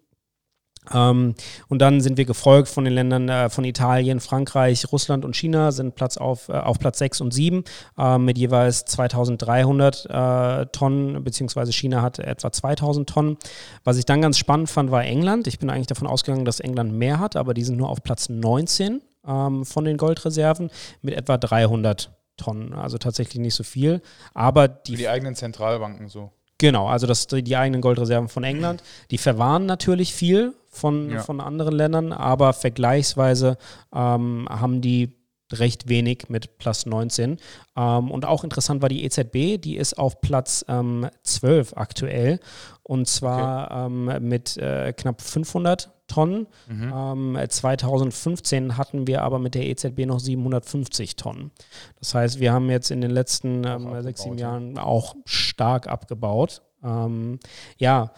Ähm, 0.93 1.35
und 1.69 1.79
dann 1.79 2.01
sind 2.01 2.17
wir 2.17 2.25
gefolgt 2.25 2.67
von 2.67 2.85
den 2.85 2.93
Ländern 2.93 3.29
äh, 3.29 3.49
von 3.49 3.63
Italien, 3.63 4.19
Frankreich, 4.19 4.91
Russland 4.91 5.25
und 5.25 5.35
China, 5.35 5.71
sind 5.71 5.95
Platz 5.95 6.17
auf, 6.17 6.49
äh, 6.49 6.53
auf 6.53 6.79
Platz 6.79 6.99
6 6.99 7.21
und 7.21 7.33
7 7.33 7.63
äh, 7.97 8.17
mit 8.17 8.37
jeweils 8.37 8.85
2300 8.85 10.05
äh, 10.05 10.65
Tonnen, 10.67 11.23
beziehungsweise 11.23 11.71
China 11.71 12.01
hat 12.01 12.19
etwa 12.19 12.51
2000 12.51 13.09
Tonnen. 13.09 13.37
Was 13.83 13.97
ich 13.97 14.05
dann 14.05 14.21
ganz 14.21 14.37
spannend 14.37 14.69
fand, 14.69 14.91
war 14.91 15.03
England. 15.03 15.47
Ich 15.47 15.59
bin 15.59 15.69
eigentlich 15.69 15.87
davon 15.87 16.07
ausgegangen, 16.07 16.45
dass 16.45 16.59
England 16.59 16.93
mehr 16.93 17.19
hat, 17.19 17.35
aber 17.35 17.53
die 17.53 17.63
sind 17.63 17.77
nur 17.77 17.89
auf 17.89 18.03
Platz 18.03 18.29
19 18.29 19.01
ähm, 19.27 19.65
von 19.65 19.85
den 19.85 19.97
Goldreserven 19.97 20.69
mit 21.01 21.15
etwa 21.15 21.37
300 21.37 22.11
Tonnen. 22.37 22.73
Also 22.73 22.97
tatsächlich 22.97 23.39
nicht 23.39 23.55
so 23.55 23.63
viel. 23.63 24.01
Aber 24.33 24.67
die, 24.67 24.95
die 24.95 25.07
eigenen 25.07 25.35
Zentralbanken 25.35 26.09
so. 26.09 26.31
Genau, 26.57 26.87
also 26.87 27.07
das, 27.07 27.27
die 27.27 27.57
eigenen 27.57 27.81
Goldreserven 27.81 28.29
von 28.29 28.43
England. 28.43 28.83
Die 29.11 29.17
verwahren 29.17 29.65
natürlich 29.65 30.13
viel 30.13 30.53
von, 30.73 31.11
ja. 31.11 31.21
von 31.21 31.39
anderen 31.39 31.75
Ländern, 31.75 32.11
aber 32.11 32.53
vergleichsweise 32.53 33.57
ähm, 33.93 34.47
haben 34.49 34.81
die 34.81 35.15
recht 35.51 35.87
wenig 35.87 36.29
mit 36.29 36.57
Platz 36.57 36.85
19. 36.85 37.37
Ähm, 37.75 38.11
und 38.11 38.25
auch 38.25 38.43
interessant 38.43 38.81
war 38.81 38.89
die 38.89 39.03
EZB, 39.03 39.61
die 39.61 39.77
ist 39.77 39.97
auf 39.97 40.21
Platz 40.21 40.65
ähm, 40.67 41.07
12 41.23 41.73
aktuell 41.75 42.39
und 42.81 43.07
zwar 43.07 43.65
okay. 43.65 43.85
ähm, 43.85 44.27
mit 44.27 44.57
äh, 44.57 44.93
knapp 44.93 45.21
500 45.21 45.91
Tonnen. 46.07 46.47
Mhm. 46.67 47.37
2015 47.49 48.63
ähm, 48.63 48.77
hatten 48.77 49.07
wir 49.07 49.21
aber 49.21 49.39
mit 49.39 49.55
der 49.55 49.65
EZB 49.65 50.05
noch 50.05 50.19
750 50.19 51.15
Tonnen. 51.15 51.51
Das 51.99 52.13
heißt, 52.13 52.39
wir 52.39 52.51
haben 52.51 52.69
jetzt 52.69 52.91
in 52.91 53.01
den 53.01 53.11
letzten 53.11 53.63
ähm, 53.65 54.01
sechs, 54.01 54.23
sieben 54.23 54.37
Jahren 54.37 54.77
auch 54.77 55.15
stark 55.25 55.87
abgebaut. 55.87 56.61
Ähm, 56.83 57.39
ja. 57.77 58.11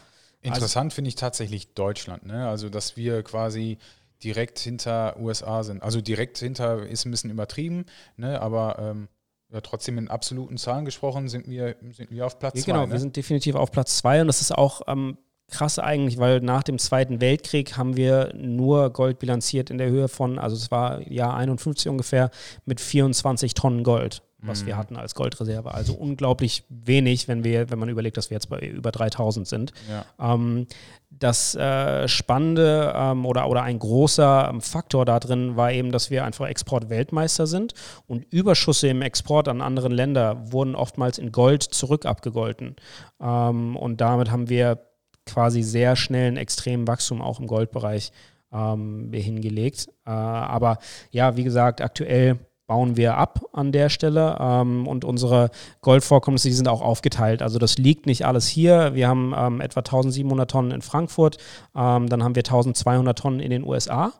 Interessant 0.45 0.91
also, 0.91 0.95
finde 0.95 1.09
ich 1.09 1.15
tatsächlich 1.15 1.73
Deutschland, 1.73 2.25
ne? 2.25 2.47
Also, 2.47 2.69
dass 2.69 2.95
wir 2.97 3.23
quasi 3.23 3.77
direkt 4.23 4.59
hinter 4.59 5.19
USA 5.19 5.63
sind. 5.63 5.83
Also 5.83 6.01
direkt 6.01 6.37
hinter 6.37 6.85
ist 6.85 7.05
ein 7.05 7.11
bisschen 7.11 7.29
übertrieben, 7.29 7.85
ne? 8.17 8.41
aber 8.41 8.77
ähm, 8.79 9.07
ja, 9.51 9.61
trotzdem 9.61 9.97
in 9.97 10.07
absoluten 10.07 10.57
Zahlen 10.57 10.85
gesprochen 10.85 11.29
sind 11.29 11.47
wir, 11.47 11.75
sind 11.91 12.11
wir 12.11 12.25
auf 12.25 12.39
Platz 12.39 12.53
2. 12.53 12.59
Ja, 12.59 12.65
genau, 12.65 12.85
ne? 12.87 12.93
wir 12.93 12.99
sind 12.99 13.15
definitiv 13.15 13.55
auf 13.55 13.71
Platz 13.71 13.97
2 13.97 14.21
und 14.21 14.27
das 14.27 14.41
ist 14.41 14.51
auch 14.51 14.81
ähm, 14.87 15.17
krass 15.47 15.77
eigentlich, 15.77 16.17
weil 16.17 16.41
nach 16.41 16.63
dem 16.63 16.79
Zweiten 16.79 17.21
Weltkrieg 17.21 17.77
haben 17.77 17.95
wir 17.95 18.33
nur 18.35 18.91
Gold 18.91 19.19
bilanziert 19.19 19.69
in 19.69 19.77
der 19.77 19.89
Höhe 19.89 20.07
von, 20.07 20.39
also 20.39 20.55
es 20.55 20.71
war 20.71 21.01
Jahr 21.07 21.35
51 21.35 21.89
ungefähr, 21.89 22.31
mit 22.65 22.81
24 22.81 23.53
Tonnen 23.53 23.83
Gold 23.83 24.23
was 24.45 24.63
mhm. 24.63 24.67
wir 24.67 24.77
hatten 24.77 24.95
als 24.95 25.15
Goldreserve. 25.15 25.73
Also 25.73 25.93
unglaublich 25.93 26.63
wenig, 26.69 27.27
wenn 27.27 27.43
wir, 27.43 27.69
wenn 27.69 27.79
man 27.79 27.89
überlegt, 27.89 28.17
dass 28.17 28.29
wir 28.29 28.35
jetzt 28.35 28.49
bei 28.49 28.59
über 28.59 28.91
3000 28.91 29.47
sind. 29.47 29.73
Ja. 29.89 30.33
Ähm, 30.33 30.67
das 31.09 31.55
äh, 31.55 32.07
Spannende 32.07 32.93
ähm, 32.95 33.25
oder, 33.25 33.49
oder 33.49 33.63
ein 33.63 33.79
großer 33.79 34.49
ähm, 34.49 34.61
Faktor 34.61 35.05
da 35.05 35.19
drin 35.19 35.55
war 35.55 35.71
eben, 35.71 35.91
dass 35.91 36.09
wir 36.09 36.25
einfach 36.25 36.47
Exportweltmeister 36.47 37.47
sind 37.47 37.73
und 38.07 38.25
Überschüsse 38.31 38.87
im 38.89 39.01
Export 39.01 39.47
an 39.47 39.61
andere 39.61 39.87
Länder 39.87 40.51
wurden 40.51 40.75
oftmals 40.75 41.17
in 41.17 41.31
Gold 41.31 41.63
zurück 41.63 42.05
abgegolten. 42.05 42.75
Ähm, 43.21 43.75
und 43.75 44.01
damit 44.01 44.31
haben 44.31 44.49
wir 44.49 44.79
quasi 45.25 45.63
sehr 45.63 45.95
schnell 45.95 46.27
einen 46.27 46.37
extremen 46.37 46.87
Wachstum 46.87 47.21
auch 47.21 47.39
im 47.39 47.47
Goldbereich 47.47 48.11
ähm, 48.51 49.11
hingelegt. 49.13 49.87
Äh, 50.05 50.11
aber 50.11 50.79
ja, 51.11 51.35
wie 51.35 51.43
gesagt, 51.43 51.81
aktuell 51.81 52.39
bauen 52.67 52.97
wir 52.97 53.17
ab 53.17 53.45
an 53.53 53.71
der 53.71 53.89
Stelle 53.89 54.37
ähm, 54.39 54.87
und 54.87 55.05
unsere 55.05 55.51
Goldvorkommnisse, 55.81 56.47
die 56.47 56.53
sind 56.53 56.67
auch 56.67 56.81
aufgeteilt. 56.81 57.41
Also 57.41 57.59
das 57.59 57.77
liegt 57.77 58.05
nicht 58.05 58.25
alles 58.25 58.47
hier. 58.47 58.93
Wir 58.95 59.07
haben 59.07 59.33
ähm, 59.37 59.61
etwa 59.61 59.81
1700 59.81 60.49
Tonnen 60.49 60.71
in 60.71 60.81
Frankfurt, 60.81 61.37
ähm, 61.75 62.09
dann 62.09 62.23
haben 62.23 62.35
wir 62.35 62.41
1200 62.41 63.17
Tonnen 63.17 63.39
in 63.39 63.51
den 63.51 63.63
USA 63.63 64.13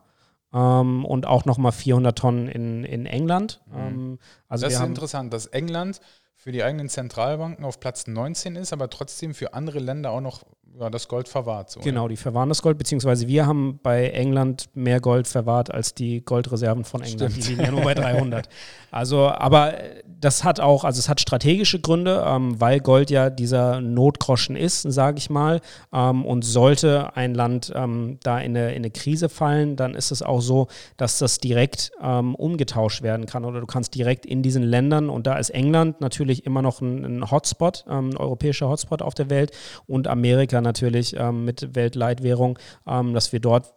ähm, 0.53 1.05
und 1.05 1.25
auch 1.25 1.45
nochmal 1.45 1.71
400 1.71 2.17
Tonnen 2.17 2.47
in, 2.47 2.83
in 2.83 3.05
England. 3.05 3.61
Mhm. 3.67 3.77
Ähm, 3.77 4.19
also 4.47 4.65
das 4.65 4.75
ist 4.75 4.81
interessant, 4.81 5.33
dass 5.33 5.47
England 5.47 5.99
für 6.45 6.51
die 6.51 6.63
eigenen 6.63 6.89
Zentralbanken 6.89 7.65
auf 7.65 7.79
Platz 7.79 8.05
19 8.05 8.55
ist, 8.55 8.71
aber 8.71 8.87
trotzdem 8.91 9.33
für 9.33 9.55
andere 9.55 9.79
Länder 9.79 10.11
auch 10.11 10.21
noch 10.21 10.43
ja, 10.79 10.89
das 10.89 11.07
Gold 11.07 11.27
verwahrt. 11.27 11.71
So, 11.71 11.79
genau, 11.79 12.07
die 12.07 12.17
verwahren 12.17 12.49
das 12.49 12.61
Gold, 12.61 12.77
beziehungsweise 12.77 13.27
wir 13.27 13.47
haben 13.47 13.79
bei 13.81 14.09
England 14.09 14.67
mehr 14.73 14.99
Gold 14.99 15.27
verwahrt 15.27 15.71
als 15.73 15.93
die 15.93 16.23
Goldreserven 16.23 16.83
von 16.83 17.01
England. 17.01 17.31
Stimmt. 17.31 17.47
Die 17.47 17.49
liegen 17.51 17.63
ja 17.63 17.71
nur 17.71 17.81
bei 17.81 17.93
300. 17.93 18.47
Also, 18.91 19.29
aber 19.29 19.73
das 20.19 20.43
hat 20.43 20.59
auch, 20.59 20.83
also 20.83 20.99
es 20.99 21.09
hat 21.09 21.21
strategische 21.21 21.79
Gründe, 21.79 22.23
ähm, 22.25 22.59
weil 22.59 22.79
Gold 22.79 23.09
ja 23.09 23.29
dieser 23.29 23.81
Notgroschen 23.81 24.55
ist, 24.55 24.81
sage 24.83 25.17
ich 25.17 25.29
mal. 25.29 25.61
Ähm, 25.93 26.25
und 26.25 26.43
sollte 26.43 27.15
ein 27.15 27.33
Land 27.33 27.71
ähm, 27.75 28.19
da 28.23 28.39
in 28.39 28.55
eine, 28.55 28.71
in 28.71 28.77
eine 28.77 28.91
Krise 28.91 29.29
fallen, 29.29 29.75
dann 29.75 29.95
ist 29.95 30.11
es 30.11 30.21
auch 30.21 30.41
so, 30.41 30.67
dass 30.97 31.19
das 31.19 31.39
direkt 31.39 31.91
ähm, 32.01 32.35
umgetauscht 32.35 33.01
werden 33.01 33.25
kann 33.25 33.45
oder 33.45 33.59
du 33.59 33.65
kannst 33.65 33.95
direkt 33.95 34.25
in 34.25 34.43
diesen 34.43 34.63
Ländern, 34.63 35.09
und 35.09 35.25
da 35.27 35.37
ist 35.37 35.51
England 35.51 36.01
natürlich 36.01 36.34
immer 36.43 36.61
noch 36.61 36.81
ein, 36.81 37.05
ein 37.05 37.31
Hotspot, 37.31 37.85
ähm, 37.87 38.09
ein 38.09 38.17
europäischer 38.17 38.67
Hotspot 38.67 39.01
auf 39.01 39.13
der 39.13 39.29
Welt 39.29 39.51
und 39.85 40.07
Amerika 40.07 40.59
natürlich 40.59 41.15
ähm, 41.15 41.45
mit 41.45 41.75
Weltleitwährung, 41.75 42.59
ähm, 42.87 43.13
dass 43.13 43.31
wir 43.31 43.39
dort 43.39 43.73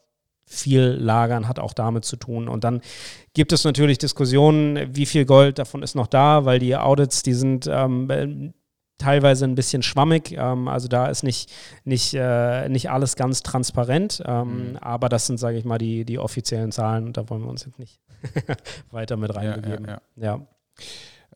viel 0.49 0.97
lagern, 0.99 1.47
hat 1.47 1.59
auch 1.59 1.75
damit 1.75 2.05
zu 2.05 2.17
tun. 2.17 2.49
Und 2.49 2.65
dann 2.65 2.81
gibt 3.35 3.53
es 3.53 3.65
natürlich 3.65 3.99
Diskussionen, 3.99 4.97
wie 4.97 5.07
viel 5.07 5.27
Gold 5.27 5.59
davon 5.59 5.83
ist 5.83 5.95
noch 5.95 6.07
da, 6.07 6.47
weil 6.47 6.59
die 6.59 6.75
Audits, 6.75 7.23
die 7.23 7.35
sind 7.35 7.69
ähm, 7.71 8.55
teilweise 8.99 9.45
ein 9.45 9.55
bisschen 9.55 9.83
schwammig. 9.83 10.33
Ähm, 10.33 10.69
also 10.69 10.89
da 10.89 11.07
ist 11.07 11.23
nicht, 11.23 11.53
nicht, 11.85 12.15
äh, 12.15 12.69
nicht 12.69 12.91
alles 12.91 13.17
ganz 13.17 13.43
transparent. 13.43 14.23
Ähm, 14.27 14.71
mhm. 14.71 14.77
Aber 14.79 15.09
das 15.09 15.27
sind, 15.27 15.39
sage 15.39 15.59
ich 15.59 15.65
mal, 15.65 15.79
die, 15.79 16.05
die 16.05 16.19
offiziellen 16.19 16.73
Zahlen 16.73 17.07
und 17.07 17.17
da 17.17 17.29
wollen 17.29 17.43
wir 17.43 17.51
uns 17.51 17.65
jetzt 17.65 17.79
nicht 17.79 18.01
weiter 18.91 19.17
mit 19.17 19.35
reinbegeben. 19.35 19.87
ja. 19.87 20.01
ja, 20.17 20.23
ja. 20.23 20.37
ja. 20.37 20.47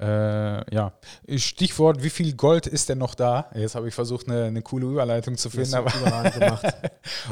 Äh, 0.02 0.74
ja, 0.74 0.94
Stichwort, 1.36 2.02
wie 2.02 2.10
viel 2.10 2.34
Gold 2.34 2.66
ist 2.66 2.88
denn 2.88 2.98
noch 2.98 3.14
da? 3.14 3.48
Jetzt 3.54 3.76
habe 3.76 3.86
ich 3.86 3.94
versucht, 3.94 4.28
eine, 4.28 4.46
eine 4.46 4.60
coole 4.60 4.86
Überleitung 4.86 5.36
zu 5.36 5.48
finden. 5.48 5.74
Aber 5.74 5.92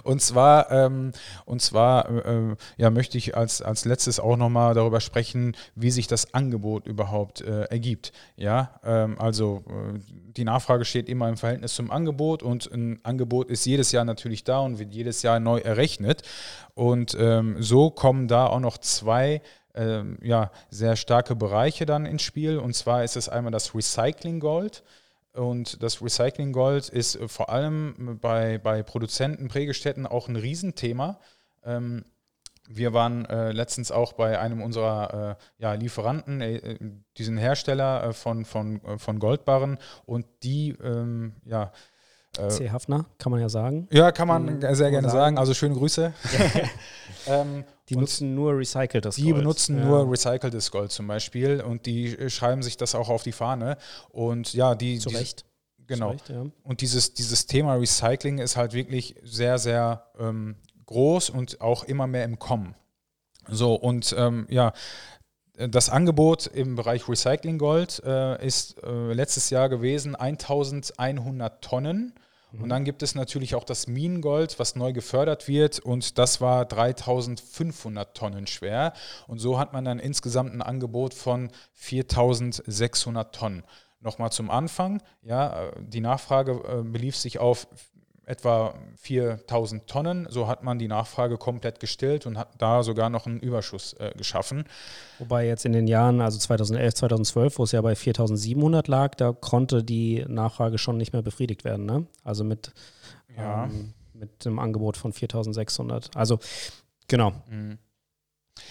und 0.05 0.23
zwar, 0.23 0.71
ähm, 0.71 1.11
und 1.47 1.63
zwar 1.63 2.09
äh, 2.09 2.55
ja, 2.77 2.91
möchte 2.91 3.19
ich 3.19 3.37
als, 3.37 3.61
als 3.61 3.85
letztes 3.87 4.21
auch 4.21 4.37
nochmal 4.37 4.75
darüber 4.75 5.01
sprechen, 5.01 5.57
wie 5.75 5.91
sich 5.91 6.07
das 6.07 6.33
Angebot 6.33 6.87
überhaupt 6.87 7.41
äh, 7.41 7.65
ergibt. 7.65 8.13
Ja, 8.37 8.79
ähm, 8.85 9.19
also 9.19 9.65
äh, 9.69 9.99
die 10.09 10.45
Nachfrage 10.45 10.85
steht 10.85 11.09
immer 11.09 11.29
im 11.29 11.37
Verhältnis 11.37 11.75
zum 11.75 11.91
Angebot 11.91 12.45
und 12.45 12.71
ein 12.73 13.01
Angebot 13.03 13.51
ist 13.51 13.65
jedes 13.67 13.91
Jahr 13.91 14.05
natürlich 14.05 14.45
da 14.45 14.61
und 14.61 14.79
wird 14.79 14.95
jedes 14.95 15.23
Jahr 15.23 15.41
neu 15.41 15.59
errechnet. 15.59 16.23
Und 16.75 17.17
ähm, 17.19 17.57
so 17.59 17.91
kommen 17.91 18.29
da 18.29 18.47
auch 18.47 18.61
noch 18.61 18.79
zwei 18.79 19.43
ähm, 19.75 20.19
ja, 20.23 20.51
sehr 20.71 20.97
starke 20.97 21.37
Bereiche 21.37 21.87
dann 21.87 22.07
ins 22.07 22.23
Spiel. 22.23 22.59
Und 22.59 22.75
zwar 22.75 23.05
ist 23.05 23.17
es 23.17 23.29
einmal 23.29 23.53
das 23.53 23.75
Recycling 23.75 24.41
Gold. 24.41 24.83
Und 25.33 25.83
das 25.83 26.03
Recycling 26.03 26.53
Gold 26.53 26.89
ist 26.89 27.17
äh, 27.17 27.29
vor 27.29 27.51
allem 27.51 28.19
bei, 28.21 28.59
bei 28.59 28.83
Produzenten, 28.83 29.49
Prägestätten 29.49 30.07
auch 30.07 30.29
ein 30.29 30.37
Riesenthema. 30.37 31.19
Ähm, 31.65 32.05
wir 32.73 32.93
waren 32.93 33.25
äh, 33.27 33.51
letztens 33.51 33.91
auch 33.91 34.13
bei 34.13 34.39
einem 34.39 34.63
unserer 34.63 35.37
äh, 35.59 35.63
ja, 35.63 35.73
Lieferanten, 35.75 36.41
äh, 36.41 36.79
diesen 37.19 37.37
Hersteller 37.37 38.05
äh, 38.05 38.13
von, 38.13 38.45
von, 38.45 38.81
äh, 38.85 38.99
von 38.99 39.19
Goldbarren 39.19 39.79
und 40.07 40.25
die, 40.43 40.77
ähm, 40.83 41.35
ja. 41.45 41.73
Äh, 42.39 42.49
C. 42.49 42.71
Hafner, 42.71 43.07
kann 43.19 43.33
man 43.33 43.41
ja 43.41 43.49
sagen. 43.49 43.89
Ja, 43.91 44.13
kann 44.13 44.29
man 44.29 44.61
sehr 44.61 44.91
gerne 44.93 45.09
sagen. 45.09 45.21
sagen. 45.21 45.39
Also 45.39 45.53
schöne 45.53 45.75
Grüße. 45.75 46.13
ähm, 47.27 47.65
die 47.91 47.97
nutzen 47.97 48.35
nur 48.35 48.57
recyceltes 48.57 49.17
Gold. 49.17 49.27
Die 49.27 49.33
benutzen 49.33 49.79
ja. 49.79 49.85
nur 49.85 50.11
recyceltes 50.11 50.71
Gold 50.71 50.93
zum 50.93 51.07
Beispiel 51.07 51.61
und 51.61 51.87
die 51.87 52.31
schreiben 52.31 52.63
sich 52.63 52.77
das 52.77 52.95
auch 52.95 53.09
auf 53.09 53.23
die 53.23 53.33
Fahne. 53.33 53.77
Und 54.11 54.55
ja, 54.55 54.75
die. 54.75 54.99
Zu 54.99 55.11
Recht. 55.11 55.45
Genau. 55.87 56.11
Recht, 56.11 56.29
ja. 56.29 56.47
Und 56.63 56.81
dieses, 56.83 57.15
dieses 57.15 57.47
Thema 57.47 57.75
Recycling 57.75 58.39
ist 58.39 58.57
halt 58.57 58.73
wirklich 58.75 59.17
sehr, 59.25 59.59
sehr 59.59 60.07
ähm, 60.21 60.55
groß 60.87 61.31
und 61.31 61.61
auch 61.61 61.83
immer 61.85 62.07
mehr 62.07 62.25
im 62.25 62.39
Kommen. 62.39 62.77
So, 63.49 63.75
und 63.75 64.15
ähm, 64.17 64.47
ja, 64.49 64.73
das 65.57 65.91
Angebot 65.91 66.47
im 66.47 66.77
Bereich 66.77 67.09
Recycling 67.09 67.59
Gold 67.59 68.03
äh, 68.05 68.47
ist 68.47 68.83
äh, 68.83 69.13
letztes 69.13 69.51
Jahr 69.51 69.69
gewesen 69.69 70.15
1100 70.15 71.63
Tonnen. 71.63 72.15
Und 72.59 72.69
dann 72.69 72.85
gibt 72.85 73.03
es 73.03 73.15
natürlich 73.15 73.55
auch 73.55 73.65
das 73.65 73.87
Minengold, 73.87 74.59
was 74.59 74.75
neu 74.75 74.93
gefördert 74.93 75.47
wird 75.47 75.79
und 75.79 76.19
das 76.19 76.41
war 76.41 76.65
3500 76.65 78.17
Tonnen 78.17 78.47
schwer. 78.47 78.93
Und 79.29 79.39
so 79.39 79.59
hat 79.59 79.73
man 79.73 79.85
dann 79.85 79.99
insgesamt 79.99 80.53
ein 80.53 80.63
Angebot 80.63 81.15
von 81.15 81.51
4600 81.75 83.35
Tonnen. 83.35 83.63
Nochmal 84.01 84.33
zum 84.33 84.51
Anfang, 84.51 85.03
ja, 85.23 85.67
äh, 85.67 85.73
die 85.79 86.01
Nachfrage 86.01 86.53
äh, 86.53 86.83
belief 86.83 87.17
sich 87.17 87.39
auf 87.39 87.69
etwa 88.31 88.75
4000 88.97 89.87
Tonnen. 89.87 90.27
So 90.31 90.47
hat 90.47 90.63
man 90.63 90.79
die 90.79 90.89
Nachfrage 90.89 91.37
komplett 91.37 91.81
gestillt 91.81 92.27
und 92.27 92.39
hat 92.39 92.51
da 92.59 92.83
sogar 92.83 93.11
noch 93.11 93.27
einen 93.27 93.41
Überschuss 93.41 93.95
äh, 93.95 94.13
geschaffen. 94.17 94.65
Wobei 95.19 95.47
jetzt 95.47 95.67
in 95.67 95.73
den 95.73 95.89
Jahren, 95.89 96.21
also 96.21 96.39
2011, 96.39 96.95
2012, 96.95 97.59
wo 97.59 97.65
es 97.65 97.73
ja 97.73 97.83
bei 97.83 97.95
4700 97.95 98.89
lag, 98.89 99.17
da 99.17 99.33
konnte 99.33 99.83
die 99.83 100.25
Nachfrage 100.29 100.79
schon 100.79 100.97
nicht 100.97 101.13
mehr 101.13 101.23
befriedigt 101.23 101.65
werden. 101.65 101.85
Ne? 101.87 102.07
Also 102.23 102.45
mit, 102.45 102.73
ja. 103.37 103.65
ähm, 103.65 103.95
mit 104.15 104.47
einem 104.47 104.61
Angebot 104.61 104.97
von 104.97 105.13
4600. 105.13 106.17
Also 106.17 106.39
genau. 107.09 107.33
Mhm. 107.51 107.79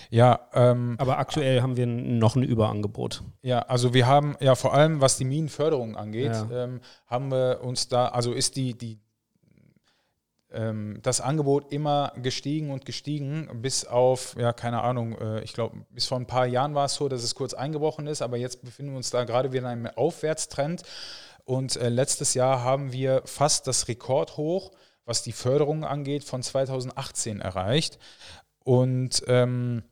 Ja, 0.09 0.47
ähm, 0.53 0.95
aber 0.99 1.17
aktuell 1.17 1.61
haben 1.61 1.75
wir 1.75 1.87
noch 1.87 2.35
ein 2.35 2.43
Überangebot. 2.43 3.23
Ja, 3.41 3.59
also 3.59 3.93
wir 3.93 4.07
haben 4.07 4.35
ja 4.39 4.55
vor 4.55 4.73
allem, 4.73 5.01
was 5.01 5.17
die 5.17 5.25
Minenförderung 5.25 5.95
angeht, 5.95 6.33
ja. 6.33 6.63
ähm, 6.63 6.81
haben 7.07 7.31
wir 7.31 7.61
uns 7.63 7.87
da, 7.87 8.07
also 8.07 8.33
ist 8.33 8.55
die, 8.55 8.77
die 8.77 8.99
das 10.51 11.21
Angebot 11.21 11.71
immer 11.71 12.11
gestiegen 12.15 12.71
und 12.71 12.83
gestiegen, 12.83 13.47
bis 13.61 13.85
auf, 13.85 14.35
ja, 14.35 14.51
keine 14.51 14.81
Ahnung, 14.81 15.15
äh, 15.19 15.41
ich 15.41 15.53
glaube, 15.53 15.85
bis 15.91 16.07
vor 16.07 16.19
ein 16.19 16.25
paar 16.25 16.47
Jahren 16.47 16.73
war 16.73 16.85
es 16.85 16.95
so, 16.95 17.07
dass 17.07 17.21
es 17.21 17.35
kurz 17.35 17.53
eingebrochen 17.53 18.07
ist, 18.07 18.23
aber 18.23 18.37
jetzt 18.37 18.63
befinden 18.63 18.93
wir 18.93 18.97
uns 18.97 19.11
da 19.11 19.25
gerade 19.25 19.51
wieder 19.51 19.71
in 19.71 19.85
einem 19.85 19.85
Aufwärtstrend. 19.95 20.81
Und 21.45 21.75
äh, 21.77 21.89
letztes 21.89 22.33
Jahr 22.33 22.63
haben 22.63 22.91
wir 22.91 23.21
fast 23.25 23.67
das 23.67 23.87
Rekordhoch, 23.87 24.71
was 25.05 25.21
die 25.21 25.33
Förderung 25.33 25.83
angeht, 25.83 26.23
von 26.23 26.41
2018 26.41 27.41
erreicht. 27.41 27.99
Und 28.63 29.23
ähm, 29.27 29.83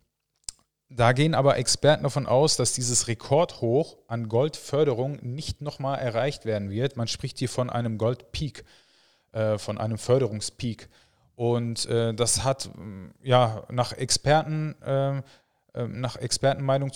da 0.89 1.11
gehen 1.11 1.35
aber 1.35 1.57
Experten 1.57 2.03
davon 2.03 2.25
aus, 2.25 2.57
dass 2.57 2.73
dieses 2.73 3.07
Rekordhoch 3.07 3.97
an 4.07 4.29
Goldförderung 4.29 5.19
nicht 5.21 5.61
nochmal 5.61 5.99
erreicht 5.99 6.45
werden 6.45 6.69
wird. 6.69 6.95
Man 6.95 7.07
spricht 7.07 7.37
hier 7.39 7.49
von 7.49 7.69
einem 7.69 7.97
Goldpeak. 7.97 8.63
Äh, 9.37 9.59
von 9.59 9.77
einem 9.77 9.99
Förderungspeak. 9.99 10.89
Und 11.35 11.85
äh, 11.85 12.11
das 12.15 12.43
hat 12.43 12.71
ja 13.21 13.65
nach 13.69 13.91
Experten, 13.91 14.73
äh, 14.81 15.21
nach 15.87 16.15
Expertenmeinung 16.15 16.89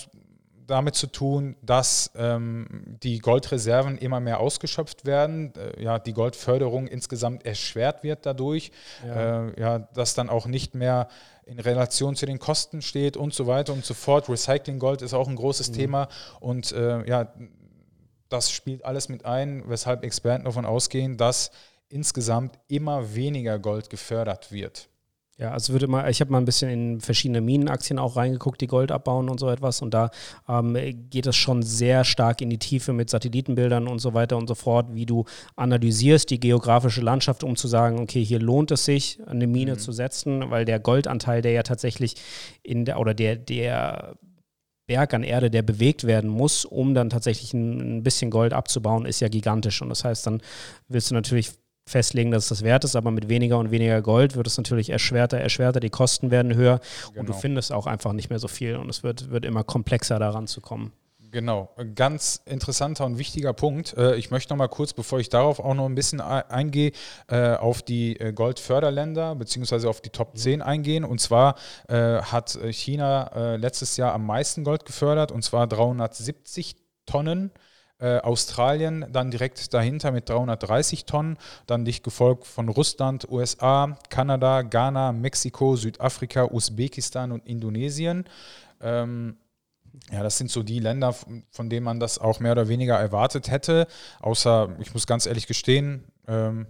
damit 0.66 0.96
zu 0.96 1.06
tun, 1.06 1.56
dass 1.62 2.10
ähm, 2.16 2.98
die 3.04 3.20
Goldreserven 3.20 4.00
immer 4.00 4.20
mehr 4.20 4.40
ausgeschöpft 4.40 5.06
werden, 5.06 5.54
äh, 5.56 5.84
ja, 5.84 6.00
die 6.00 6.14
Goldförderung 6.14 6.88
insgesamt 6.88 7.46
erschwert 7.46 8.02
wird 8.02 8.26
dadurch, 8.26 8.72
ja. 9.06 9.50
Äh, 9.50 9.62
ja, 9.62 9.80
dass 9.80 10.16
dann 10.16 10.30
auch 10.30 10.48
nicht 10.48 10.74
mehr 10.74 11.10
in 11.46 11.60
Relation 11.60 12.16
zu 12.16 12.26
den 12.26 12.40
Kosten 12.40 12.82
steht 12.82 13.18
und 13.18 13.36
so 13.36 13.46
weiter 13.46 13.72
und 13.72 13.86
so 13.86 13.94
fort. 13.94 14.30
Recycling 14.30 14.80
Gold 14.80 15.04
ist 15.04 15.14
auch 15.14 15.28
ein 15.28 15.36
großes 15.36 15.70
mhm. 15.70 15.74
Thema 15.74 16.08
und 16.40 16.72
äh, 16.72 17.08
ja, 17.08 17.32
das 18.30 18.50
spielt 18.50 18.84
alles 18.84 19.10
mit 19.10 19.26
ein, 19.26 19.64
weshalb 19.68 20.04
Experten 20.04 20.46
davon 20.46 20.66
ausgehen, 20.66 21.18
dass 21.18 21.52
insgesamt 21.92 22.60
immer 22.68 23.16
weniger 23.16 23.60
Gold 23.60 23.90
gefördert 23.90 24.52
wird. 24.52 24.90
Ja, 25.42 25.54
also 25.54 25.74
würde 25.74 25.88
mal, 25.88 26.08
ich 26.12 26.22
habe 26.22 26.32
mal 26.32 26.38
ein 26.38 26.46
bisschen 26.46 26.70
in 26.70 27.02
verschiedene 27.02 27.42
Minenaktien 27.42 27.98
auch 27.98 28.16
reingeguckt, 28.16 28.62
die 28.62 28.68
Gold 28.68 28.92
abbauen 28.92 29.28
und 29.28 29.40
so 29.40 29.50
etwas. 29.50 29.82
Und 29.82 29.92
da 29.92 30.12
ähm, 30.48 30.78
geht 31.10 31.26
es 31.26 31.36
schon 31.36 31.64
sehr 31.64 32.04
stark 32.04 32.42
in 32.42 32.52
die 32.52 32.60
Tiefe 32.60 32.94
mit 32.94 33.10
Satellitenbildern 33.10 33.88
und 33.88 33.98
so 33.98 34.14
weiter 34.14 34.38
und 34.38 34.48
so 34.48 34.54
fort, 34.54 34.94
wie 34.94 35.08
du 35.08 35.26
analysierst 35.56 36.30
die 36.30 36.40
geografische 36.40 37.02
Landschaft, 37.02 37.44
um 37.44 37.56
zu 37.56 37.68
sagen, 37.68 38.00
okay, 38.00 38.24
hier 38.24 38.40
lohnt 38.40 38.70
es 38.70 38.86
sich, 38.86 39.20
eine 39.26 39.48
Mine 39.48 39.74
mhm. 39.74 39.80
zu 39.80 39.92
setzen, 39.92 40.52
weil 40.52 40.64
der 40.66 40.80
Goldanteil, 40.80 41.42
der 41.42 41.54
ja 41.54 41.64
tatsächlich 41.64 42.18
in 42.62 42.86
der 42.86 43.00
oder 43.00 43.16
der, 43.16 43.36
der 43.36 44.16
Berg 44.86 45.14
an 45.16 45.24
Erde, 45.24 45.50
der 45.50 45.64
bewegt 45.64 46.06
werden 46.06 46.30
muss, 46.30 46.66
um 46.66 46.94
dann 46.94 47.10
tatsächlich 47.10 47.54
ein, 47.54 47.98
ein 47.98 48.04
bisschen 48.04 48.30
Gold 48.30 48.54
abzubauen, 48.54 49.06
ist 49.06 49.22
ja 49.22 49.28
gigantisch. 49.28 49.82
Und 49.82 49.90
das 49.90 50.04
heißt, 50.04 50.28
dann 50.28 50.42
willst 50.88 51.10
du 51.10 51.16
natürlich 51.16 51.52
festlegen, 51.92 52.32
dass 52.32 52.44
es 52.44 52.50
das 52.50 52.64
wert 52.64 52.84
ist, 52.84 52.96
aber 52.96 53.12
mit 53.12 53.30
weniger 53.30 53.60
und 53.60 53.72
weniger 53.72 54.02
Gold 54.02 54.36
wird 54.36 54.48
es 54.48 54.58
natürlich 54.58 54.90
erschwerter, 54.90 55.38
erschwerter, 55.38 55.80
die 55.80 55.90
Kosten 55.90 56.32
werden 56.32 56.56
höher 56.56 56.80
genau. 56.80 57.20
und 57.20 57.28
du 57.28 57.34
genau. 57.34 57.38
findest 57.38 57.72
auch 57.72 57.88
einfach 57.88 58.14
nicht 58.14 58.30
mehr 58.30 58.40
so 58.40 58.48
viel 58.48 58.76
und 58.76 58.90
es 58.90 59.04
wird, 59.04 59.30
wird 59.30 59.46
immer 59.46 59.64
komplexer 59.64 60.20
daran 60.20 60.48
zu 60.48 60.62
kommen. 60.62 60.94
Genau, 61.32 61.70
ganz 61.96 62.42
interessanter 62.46 63.06
und 63.06 63.18
wichtiger 63.18 63.54
Punkt. 63.54 63.96
Äh, 63.96 64.16
ich 64.18 64.32
möchte 64.32 64.52
noch 64.52 64.58
mal 64.58 64.68
kurz, 64.68 64.92
bevor 64.92 65.20
ich 65.22 65.30
darauf 65.30 65.62
auch 65.62 65.74
noch 65.74 65.86
ein 65.86 65.96
bisschen 65.96 66.20
eingehe, 66.20 66.92
äh, 67.30 67.54
auf 67.54 67.82
die 67.82 68.20
äh, 68.20 68.34
Goldförderländer 68.34 69.36
bzw. 69.36 69.88
auf 69.88 70.02
die 70.02 70.10
Top 70.10 70.38
10 70.38 70.58
mhm. 70.60 70.62
eingehen. 70.62 71.04
Und 71.06 71.22
zwar 71.22 71.56
hat 71.88 72.58
China 72.72 73.56
letztes 73.56 73.98
Jahr 73.98 74.14
am 74.14 74.26
meisten 74.26 74.64
Gold 74.64 74.86
gefördert 74.86 75.32
und 75.32 75.44
zwar 75.44 75.68
370 75.68 76.76
Tonnen. 77.06 77.52
Äh, 78.02 78.18
Australien 78.22 79.06
dann 79.12 79.30
direkt 79.30 79.72
dahinter 79.76 80.12
mit 80.12 80.28
330 80.28 81.06
Tonnen, 81.06 81.38
dann 81.68 81.86
dicht 81.86 82.04
gefolgt 82.04 82.48
von 82.48 82.68
Russland, 82.68 83.28
USA, 83.30 83.96
Kanada, 84.10 84.64
Ghana, 84.64 85.12
Mexiko, 85.12 85.76
Südafrika, 85.76 86.46
Usbekistan 86.46 87.32
und 87.32 87.46
Indonesien. 87.46 88.26
Ähm, 88.82 89.38
ja, 90.12 90.24
das 90.24 90.40
sind 90.40 90.50
so 90.50 90.64
die 90.64 90.80
Länder, 90.80 91.14
von 91.52 91.70
denen 91.70 91.84
man 91.84 92.00
das 92.00 92.18
auch 92.18 92.40
mehr 92.40 92.54
oder 92.54 92.68
weniger 92.68 92.98
erwartet 92.98 93.52
hätte. 93.52 93.86
Außer, 94.20 94.70
ich 94.80 94.96
muss 94.96 95.06
ganz 95.06 95.28
ehrlich 95.28 95.46
gestehen, 95.46 96.04
ähm, 96.28 96.66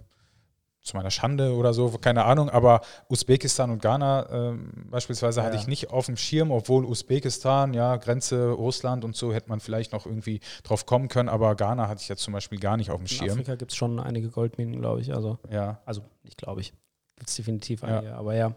zu 0.82 0.96
meiner 0.96 1.10
Schande 1.10 1.54
oder 1.54 1.72
so, 1.72 1.90
keine 1.98 2.24
Ahnung, 2.24 2.50
aber 2.50 2.80
Usbekistan 3.08 3.70
und 3.70 3.80
Ghana 3.80 4.50
äh, 4.50 4.58
beispielsweise 4.90 5.40
ja. 5.40 5.46
hatte 5.46 5.56
ich 5.56 5.66
nicht 5.66 5.90
auf 5.90 6.06
dem 6.06 6.16
Schirm, 6.16 6.50
obwohl 6.50 6.84
Usbekistan, 6.84 7.72
ja, 7.72 7.96
Grenze 7.96 8.50
Russland 8.50 9.04
und 9.04 9.14
so 9.14 9.32
hätte 9.32 9.48
man 9.48 9.60
vielleicht 9.60 9.92
noch 9.92 10.06
irgendwie 10.06 10.40
drauf 10.64 10.84
kommen 10.86 11.08
können, 11.08 11.28
aber 11.28 11.54
Ghana 11.54 11.88
hatte 11.88 12.00
ich 12.02 12.08
jetzt 12.08 12.22
zum 12.22 12.32
Beispiel 12.32 12.58
gar 12.58 12.76
nicht 12.76 12.90
auf 12.90 12.98
dem 12.98 13.06
Schirm. 13.06 13.26
In 13.26 13.32
Afrika 13.32 13.54
gibt 13.54 13.70
es 13.70 13.76
schon 13.76 14.00
einige 14.00 14.28
Goldminen, 14.28 14.80
glaube 14.80 15.00
ich, 15.00 15.14
also. 15.14 15.38
Ja. 15.50 15.80
Also, 15.84 16.02
nicht 16.24 16.36
glaube 16.36 16.60
ich. 16.60 16.72
Gibt 17.16 17.30
es 17.30 17.36
definitiv 17.36 17.84
einige, 17.84 18.08
ja. 18.08 18.16
aber 18.16 18.34
ja. 18.34 18.54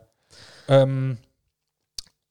Ähm, 0.68 1.18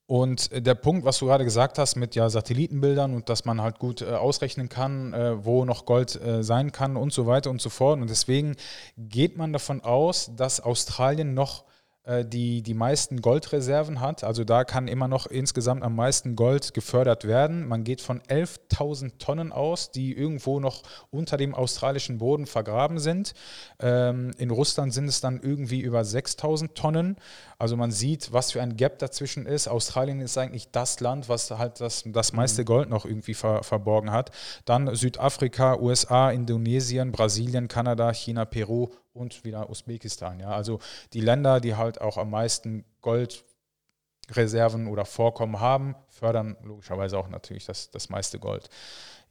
und 0.06 0.52
äh, 0.52 0.60
der 0.60 0.74
Punkt, 0.74 1.04
was 1.04 1.18
du 1.18 1.26
gerade 1.26 1.44
gesagt 1.44 1.78
hast 1.78 1.96
mit 1.96 2.14
ja 2.14 2.28
Satellitenbildern 2.28 3.14
und 3.14 3.28
dass 3.28 3.44
man 3.44 3.62
halt 3.62 3.78
gut 3.78 4.02
äh, 4.02 4.06
ausrechnen 4.06 4.68
kann, 4.68 5.14
äh, 5.14 5.44
wo 5.44 5.64
noch 5.64 5.86
Gold 5.86 6.20
äh, 6.20 6.42
sein 6.42 6.72
kann 6.72 6.96
und 6.96 7.12
so 7.12 7.26
weiter 7.26 7.50
und 7.50 7.60
so 7.60 7.70
fort. 7.70 8.00
Und 8.00 8.10
deswegen 8.10 8.56
geht 8.98 9.36
man 9.36 9.52
davon 9.52 9.80
aus, 9.82 10.30
dass 10.36 10.60
Australien 10.60 11.34
noch 11.34 11.64
die 12.06 12.62
die 12.62 12.74
meisten 12.74 13.22
Goldreserven 13.22 14.00
hat. 14.00 14.24
Also 14.24 14.44
da 14.44 14.64
kann 14.64 14.88
immer 14.88 15.08
noch 15.08 15.26
insgesamt 15.26 15.82
am 15.82 15.96
meisten 15.96 16.36
Gold 16.36 16.74
gefördert 16.74 17.24
werden. 17.24 17.66
Man 17.66 17.82
geht 17.82 18.02
von 18.02 18.20
11.000 18.20 19.18
Tonnen 19.18 19.52
aus, 19.52 19.90
die 19.90 20.12
irgendwo 20.12 20.60
noch 20.60 20.82
unter 21.10 21.38
dem 21.38 21.54
australischen 21.54 22.18
Boden 22.18 22.44
vergraben 22.44 22.98
sind. 22.98 23.32
Ähm, 23.80 24.32
in 24.36 24.50
Russland 24.50 24.92
sind 24.92 25.08
es 25.08 25.22
dann 25.22 25.40
irgendwie 25.40 25.80
über 25.80 26.00
6.000 26.00 26.74
Tonnen. 26.74 27.16
Also 27.58 27.74
man 27.76 27.90
sieht, 27.90 28.32
was 28.34 28.52
für 28.52 28.60
ein 28.60 28.76
Gap 28.76 28.98
dazwischen 28.98 29.46
ist. 29.46 29.66
Australien 29.66 30.20
ist 30.20 30.36
eigentlich 30.36 30.70
das 30.72 31.00
Land, 31.00 31.30
was 31.30 31.50
halt 31.50 31.80
das, 31.80 32.04
das 32.06 32.34
meiste 32.34 32.62
mhm. 32.62 32.66
Gold 32.66 32.90
noch 32.90 33.06
irgendwie 33.06 33.34
ver, 33.34 33.62
verborgen 33.62 34.10
hat. 34.10 34.30
Dann 34.66 34.94
Südafrika, 34.94 35.78
USA, 35.78 36.30
Indonesien, 36.30 37.12
Brasilien, 37.12 37.68
Kanada, 37.68 38.12
China, 38.12 38.44
Peru 38.44 38.90
und 39.14 39.44
wieder 39.44 39.70
Usbekistan. 39.70 40.40
Ja? 40.40 40.50
Also 40.50 40.80
die 41.12 41.20
Länder, 41.20 41.60
die 41.60 41.76
halt 41.76 42.00
auch 42.00 42.18
am 42.18 42.30
meisten 42.30 42.84
Goldreserven 43.00 44.88
oder 44.88 45.06
Vorkommen 45.06 45.60
haben, 45.60 45.94
fördern 46.08 46.56
logischerweise 46.62 47.16
auch 47.18 47.28
natürlich 47.28 47.64
das, 47.64 47.90
das 47.90 48.10
meiste 48.10 48.38
Gold. 48.38 48.68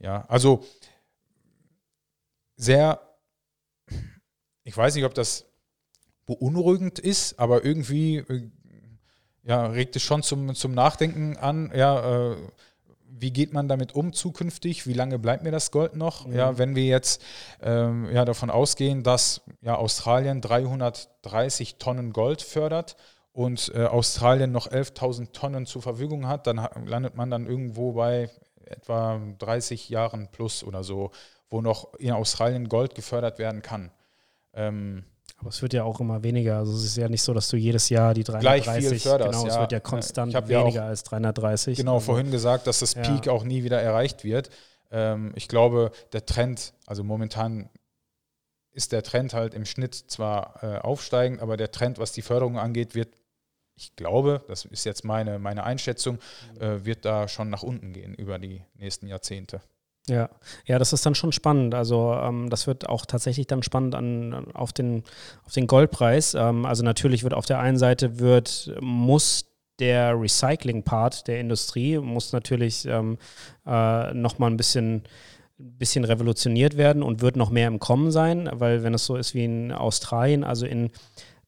Ja, 0.00 0.24
also 0.28 0.64
sehr, 2.56 3.00
ich 4.64 4.76
weiß 4.76 4.94
nicht, 4.94 5.04
ob 5.04 5.14
das 5.14 5.44
beunruhigend 6.26 6.98
ist, 6.98 7.38
aber 7.38 7.64
irgendwie 7.64 8.16
äh, 8.16 8.50
ja, 9.42 9.66
regt 9.66 9.94
es 9.96 10.02
schon 10.02 10.22
zum, 10.22 10.54
zum 10.54 10.72
Nachdenken 10.72 11.36
an, 11.36 11.70
ja, 11.74 12.32
äh, 12.32 12.36
wie 13.16 13.32
geht 13.32 13.52
man 13.52 13.68
damit 13.68 13.94
um 13.94 14.12
zukünftig? 14.12 14.86
Wie 14.86 14.92
lange 14.92 15.18
bleibt 15.18 15.44
mir 15.44 15.52
das 15.52 15.70
Gold 15.70 15.94
noch? 15.94 16.26
Mhm. 16.26 16.34
Ja, 16.34 16.58
wenn 16.58 16.74
wir 16.74 16.84
jetzt 16.84 17.22
ähm, 17.62 18.08
ja, 18.12 18.24
davon 18.24 18.50
ausgehen, 18.50 19.02
dass 19.02 19.42
ja, 19.62 19.76
Australien 19.76 20.40
330 20.40 21.76
Tonnen 21.76 22.12
Gold 22.12 22.42
fördert 22.42 22.96
und 23.32 23.70
äh, 23.74 23.84
Australien 23.84 24.52
noch 24.52 24.68
11.000 24.68 25.32
Tonnen 25.32 25.66
zur 25.66 25.82
Verfügung 25.82 26.26
hat, 26.26 26.46
dann 26.46 26.56
landet 26.86 27.14
man 27.14 27.30
dann 27.30 27.46
irgendwo 27.46 27.92
bei 27.92 28.30
etwa 28.64 29.20
30 29.38 29.88
Jahren 29.88 30.28
plus 30.32 30.64
oder 30.64 30.82
so, 30.82 31.10
wo 31.50 31.60
noch 31.60 31.94
in 31.94 32.12
Australien 32.12 32.68
Gold 32.68 32.94
gefördert 32.94 33.38
werden 33.38 33.62
kann. 33.62 33.92
Ähm, 34.54 35.04
aber 35.38 35.50
es 35.50 35.60
wird 35.62 35.72
ja 35.72 35.84
auch 35.84 36.00
immer 36.00 36.22
weniger. 36.22 36.58
Also 36.58 36.72
es 36.74 36.84
ist 36.84 36.96
ja 36.96 37.08
nicht 37.08 37.22
so, 37.22 37.34
dass 37.34 37.48
du 37.48 37.56
jedes 37.56 37.88
Jahr 37.88 38.14
die 38.14 38.24
330, 38.24 38.64
Gleich 38.64 38.86
viel 38.86 38.98
förderst, 38.98 39.32
genau, 39.32 39.46
es 39.46 39.58
wird 39.58 39.72
ja 39.72 39.80
konstant 39.80 40.32
weniger 40.48 40.70
ja 40.70 40.86
als 40.86 41.02
330. 41.02 41.76
Genau, 41.76 41.94
also, 41.94 42.06
vorhin 42.06 42.30
gesagt, 42.30 42.66
dass 42.66 42.80
das 42.80 42.94
Peak 42.94 43.26
ja. 43.26 43.32
auch 43.32 43.44
nie 43.44 43.64
wieder 43.64 43.80
erreicht 43.80 44.24
wird. 44.24 44.50
Ähm, 44.90 45.32
ich 45.34 45.48
glaube, 45.48 45.90
der 46.12 46.24
Trend, 46.24 46.72
also 46.86 47.04
momentan 47.04 47.68
ist 48.72 48.92
der 48.92 49.02
Trend 49.02 49.34
halt 49.34 49.54
im 49.54 49.64
Schnitt 49.64 49.94
zwar 49.94 50.62
äh, 50.62 50.78
aufsteigend, 50.78 51.40
aber 51.40 51.56
der 51.56 51.70
Trend, 51.70 51.98
was 51.98 52.12
die 52.12 52.22
Förderung 52.22 52.58
angeht, 52.58 52.94
wird, 52.94 53.14
ich 53.76 53.96
glaube, 53.96 54.42
das 54.48 54.64
ist 54.64 54.84
jetzt 54.84 55.04
meine, 55.04 55.38
meine 55.38 55.64
Einschätzung, 55.64 56.18
äh, 56.58 56.84
wird 56.84 57.04
da 57.04 57.28
schon 57.28 57.50
nach 57.50 57.62
unten 57.62 57.92
gehen 57.92 58.14
über 58.14 58.38
die 58.38 58.62
nächsten 58.74 59.06
Jahrzehnte. 59.06 59.60
Ja, 60.06 60.28
ja, 60.66 60.78
das 60.78 60.92
ist 60.92 61.06
dann 61.06 61.14
schon 61.14 61.32
spannend. 61.32 61.74
Also 61.74 62.12
ähm, 62.12 62.50
das 62.50 62.66
wird 62.66 62.88
auch 62.88 63.06
tatsächlich 63.06 63.46
dann 63.46 63.62
spannend 63.62 63.94
an, 63.94 64.52
auf, 64.52 64.72
den, 64.72 65.02
auf 65.46 65.52
den 65.52 65.66
Goldpreis. 65.66 66.34
Ähm, 66.34 66.66
also 66.66 66.84
natürlich 66.84 67.22
wird 67.22 67.32
auf 67.32 67.46
der 67.46 67.58
einen 67.60 67.78
Seite 67.78 68.18
wird, 68.18 68.74
muss 68.80 69.46
der 69.78 70.20
Recycling-Part 70.20 71.26
der 71.26 71.40
Industrie 71.40 71.98
muss 71.98 72.32
natürlich 72.32 72.86
ähm, 72.86 73.18
äh, 73.66 74.14
nochmal 74.14 74.50
ein 74.50 74.56
bisschen 74.56 75.02
bisschen 75.56 76.04
revolutioniert 76.04 76.76
werden 76.76 77.02
und 77.02 77.22
wird 77.22 77.36
noch 77.36 77.50
mehr 77.50 77.68
im 77.68 77.78
Kommen 77.78 78.10
sein, 78.10 78.50
weil 78.52 78.82
wenn 78.82 78.94
es 78.94 79.06
so 79.06 79.16
ist 79.16 79.34
wie 79.34 79.44
in 79.44 79.72
Australien, 79.72 80.42
also 80.42 80.66
in 80.66 80.90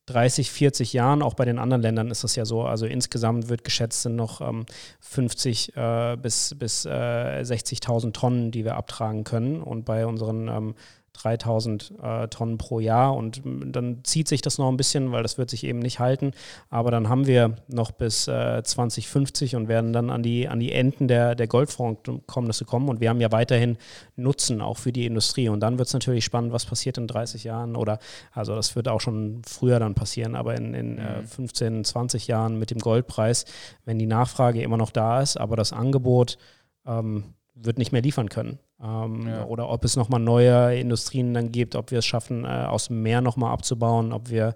30, 0.07 0.51
40 0.53 0.93
Jahren, 0.93 1.23
auch 1.23 1.35
bei 1.35 1.45
den 1.45 1.59
anderen 1.59 1.83
Ländern 1.83 2.11
ist 2.11 2.23
das 2.25 2.37
ja 2.37 2.45
so. 2.45 2.63
Also 2.63 2.87
insgesamt 2.87 3.49
wird 3.49 3.65
geschätzt 3.65 4.03
sind 4.03 4.17
noch 4.17 4.41
ähm, 4.41 4.65
50 5.01 5.77
äh, 5.77 6.17
bis, 6.17 6.55
bis 6.57 6.85
äh, 6.85 6.89
60.000 6.89 8.13
Tonnen, 8.13 8.51
die 8.53 8.65
wir 8.65 8.77
abtragen 8.77 9.25
können. 9.25 9.61
Und 9.61 9.85
bei 9.85 10.07
unseren 10.07 10.49
ähm, 10.49 10.75
3000 11.17 11.95
äh, 12.03 12.29
Tonnen 12.29 12.59
pro 12.59 12.81
Jahr 12.81 13.15
und 13.15 13.43
dann 13.45 14.05
zieht 14.05 14.29
sich 14.29 14.43
das 14.43 14.59
noch 14.59 14.69
ein 14.69 14.77
bisschen, 14.77 15.13
weil 15.13 15.23
das 15.23 15.39
wird 15.39 15.51
sich 15.51 15.65
eben 15.65 15.79
nicht 15.79 15.99
halten. 15.99 16.33
Aber 16.71 16.91
dann 16.91 17.09
haben 17.09 17.27
wir 17.27 17.57
noch 17.69 17.91
bis 17.91 18.29
äh, 18.29 18.63
2050 18.63 19.57
und 19.57 19.69
werden 19.69 19.93
dann 19.93 20.11
an 20.11 20.23
die, 20.23 20.49
an 20.49 20.61
die 20.61 20.73
Enden 20.73 21.09
der, 21.09 21.35
der 21.35 21.47
Goldvorkommnisse 21.47 22.65
kommen. 22.65 22.89
Und 22.89 23.01
wir 23.01 23.09
haben 23.09 23.21
ja 23.21 23.33
weiterhin 23.33 23.79
Nutzen 24.17 24.61
auch 24.61 24.79
für 24.79 24.93
die 24.93 25.07
Industrie. 25.07 25.49
Und 25.49 25.61
dann 25.61 25.79
wird 25.79 25.89
es 25.89 25.95
natürlich 25.95 26.25
spannend, 26.25 26.53
was 26.53 26.67
passiert 26.67 26.99
in 26.99 27.07
30 27.07 27.45
Jahren 27.45 27.77
oder, 27.77 27.99
also 28.33 28.55
das 28.55 28.77
wird 28.77 28.89
auch 28.89 29.01
schon 29.01 29.43
früher 29.47 29.79
dann 29.79 29.95
passieren, 29.95 30.35
aber 30.35 30.57
in, 30.57 30.75
in 30.75 30.99
äh, 30.99 31.23
15, 31.23 31.85
20 31.85 32.27
Jahren 32.27 32.59
mit 32.59 32.71
dem 32.71 32.79
Goldpreis, 32.79 33.45
wenn 33.85 33.99
die 33.99 34.07
Nachfrage 34.07 34.63
immer 34.63 34.77
noch 34.77 34.91
da 34.91 35.21
ist, 35.21 35.39
aber 35.39 35.57
das 35.57 35.73
Angebot 35.73 36.39
ähm, 36.87 37.25
wird 37.55 37.79
nicht 37.79 37.93
mehr 37.93 38.03
liefern 38.03 38.29
können. 38.29 38.59
Ähm, 38.83 39.27
ja. 39.27 39.45
Oder 39.47 39.71
ob 39.71 39.85
es 39.85 39.97
nochmal 39.97 40.21
neue 40.21 40.79
Industrien 40.79 41.33
dann 41.33 41.51
gibt, 41.51 41.77
ob 41.77 41.91
wir 41.91 42.01
es 42.01 42.07
schaffen, 42.07 42.45
äh, 42.45 42.49
aus 42.49 42.89
dem 42.89 43.03
Meer 43.03 43.23
nochmal 43.23 43.53
abzubauen, 43.53 44.13
ob 44.13 44.29
wir 44.29 44.55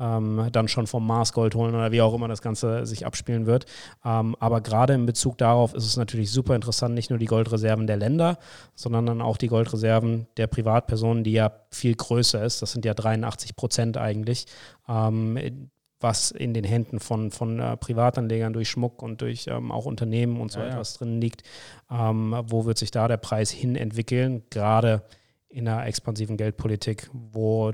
ähm, 0.00 0.48
dann 0.50 0.66
schon 0.66 0.88
vom 0.88 1.06
Mars 1.06 1.32
Gold 1.32 1.54
holen 1.54 1.74
oder 1.74 1.92
wie 1.92 2.02
auch 2.02 2.12
immer 2.12 2.26
das 2.26 2.42
Ganze 2.42 2.84
sich 2.84 3.06
abspielen 3.06 3.46
wird. 3.46 3.66
Ähm, 4.04 4.34
aber 4.40 4.60
gerade 4.60 4.94
in 4.94 5.06
Bezug 5.06 5.38
darauf 5.38 5.72
ist 5.74 5.86
es 5.86 5.96
natürlich 5.96 6.32
super 6.32 6.56
interessant, 6.56 6.94
nicht 6.94 7.10
nur 7.10 7.18
die 7.20 7.26
Goldreserven 7.26 7.86
der 7.86 7.96
Länder, 7.96 8.38
sondern 8.74 9.06
dann 9.06 9.22
auch 9.22 9.36
die 9.36 9.48
Goldreserven 9.48 10.26
der 10.36 10.48
Privatpersonen, 10.48 11.22
die 11.22 11.32
ja 11.32 11.52
viel 11.70 11.94
größer 11.94 12.42
ist. 12.44 12.62
Das 12.62 12.72
sind 12.72 12.84
ja 12.84 12.94
83 12.94 13.54
Prozent 13.54 13.96
eigentlich 13.96 14.46
ähm, 14.88 15.70
was 16.00 16.30
in 16.30 16.54
den 16.54 16.64
Händen 16.64 16.98
von, 16.98 17.30
von 17.30 17.60
äh, 17.60 17.76
Privatanlegern 17.76 18.52
durch 18.52 18.70
Schmuck 18.70 19.02
und 19.02 19.20
durch 19.20 19.46
ähm, 19.46 19.70
auch 19.70 19.84
Unternehmen 19.84 20.40
und 20.40 20.50
so 20.50 20.60
ja, 20.60 20.68
etwas 20.68 20.94
ja. 20.94 20.98
drin 20.98 21.20
liegt. 21.20 21.42
Ähm, 21.90 22.34
wo 22.46 22.64
wird 22.64 22.78
sich 22.78 22.90
da 22.90 23.06
der 23.06 23.18
Preis 23.18 23.50
hin 23.50 23.76
entwickeln? 23.76 24.42
Gerade 24.50 25.02
in 25.48 25.68
einer 25.68 25.86
expansiven 25.86 26.36
Geldpolitik, 26.36 27.10
wo 27.12 27.72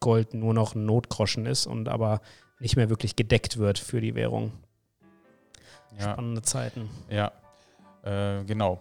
Gold 0.00 0.34
nur 0.34 0.54
noch 0.54 0.74
ein 0.74 0.84
Notgroschen 0.84 1.46
ist 1.46 1.66
und 1.66 1.88
aber 1.88 2.20
nicht 2.58 2.76
mehr 2.76 2.90
wirklich 2.90 3.16
gedeckt 3.16 3.58
wird 3.58 3.78
für 3.78 4.00
die 4.00 4.14
Währung. 4.14 4.52
Ja. 5.98 6.12
Spannende 6.12 6.42
Zeiten. 6.42 6.90
Ja, 7.08 7.32
äh, 8.02 8.44
genau 8.44 8.80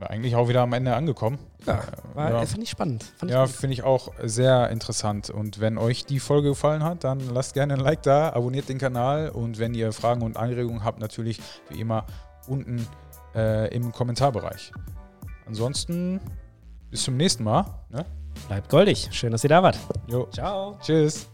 sind 0.00 0.08
wir 0.08 0.10
eigentlich 0.10 0.34
auch 0.34 0.48
wieder 0.48 0.62
am 0.62 0.72
Ende 0.72 0.94
angekommen. 0.94 1.38
Ja, 1.66 1.82
war, 2.14 2.30
ja. 2.30 2.46
fand 2.46 2.62
ich 2.62 2.70
spannend. 2.70 3.04
Fand 3.18 3.30
ja, 3.30 3.46
finde 3.46 3.74
ich 3.74 3.82
auch 3.82 4.12
sehr 4.22 4.70
interessant. 4.70 5.28
Und 5.30 5.60
wenn 5.60 5.76
euch 5.76 6.06
die 6.06 6.20
Folge 6.20 6.50
gefallen 6.50 6.82
hat, 6.82 7.04
dann 7.04 7.20
lasst 7.20 7.54
gerne 7.54 7.74
ein 7.74 7.80
Like 7.80 8.02
da, 8.02 8.30
abonniert 8.30 8.68
den 8.68 8.78
Kanal 8.78 9.28
und 9.28 9.58
wenn 9.58 9.74
ihr 9.74 9.92
Fragen 9.92 10.22
und 10.22 10.36
Anregungen 10.36 10.84
habt, 10.84 11.00
natürlich 11.00 11.40
wie 11.68 11.80
immer 11.80 12.06
unten 12.48 12.86
äh, 13.34 13.74
im 13.74 13.92
Kommentarbereich. 13.92 14.72
Ansonsten 15.46 16.20
bis 16.90 17.02
zum 17.02 17.16
nächsten 17.16 17.44
Mal. 17.44 17.66
Ne? 17.90 18.06
Bleibt 18.48 18.70
goldig. 18.70 19.08
Schön, 19.12 19.32
dass 19.32 19.44
ihr 19.44 19.50
da 19.50 19.62
wart. 19.62 19.78
Jo. 20.08 20.28
Ciao. 20.32 20.78
Tschüss. 20.80 21.28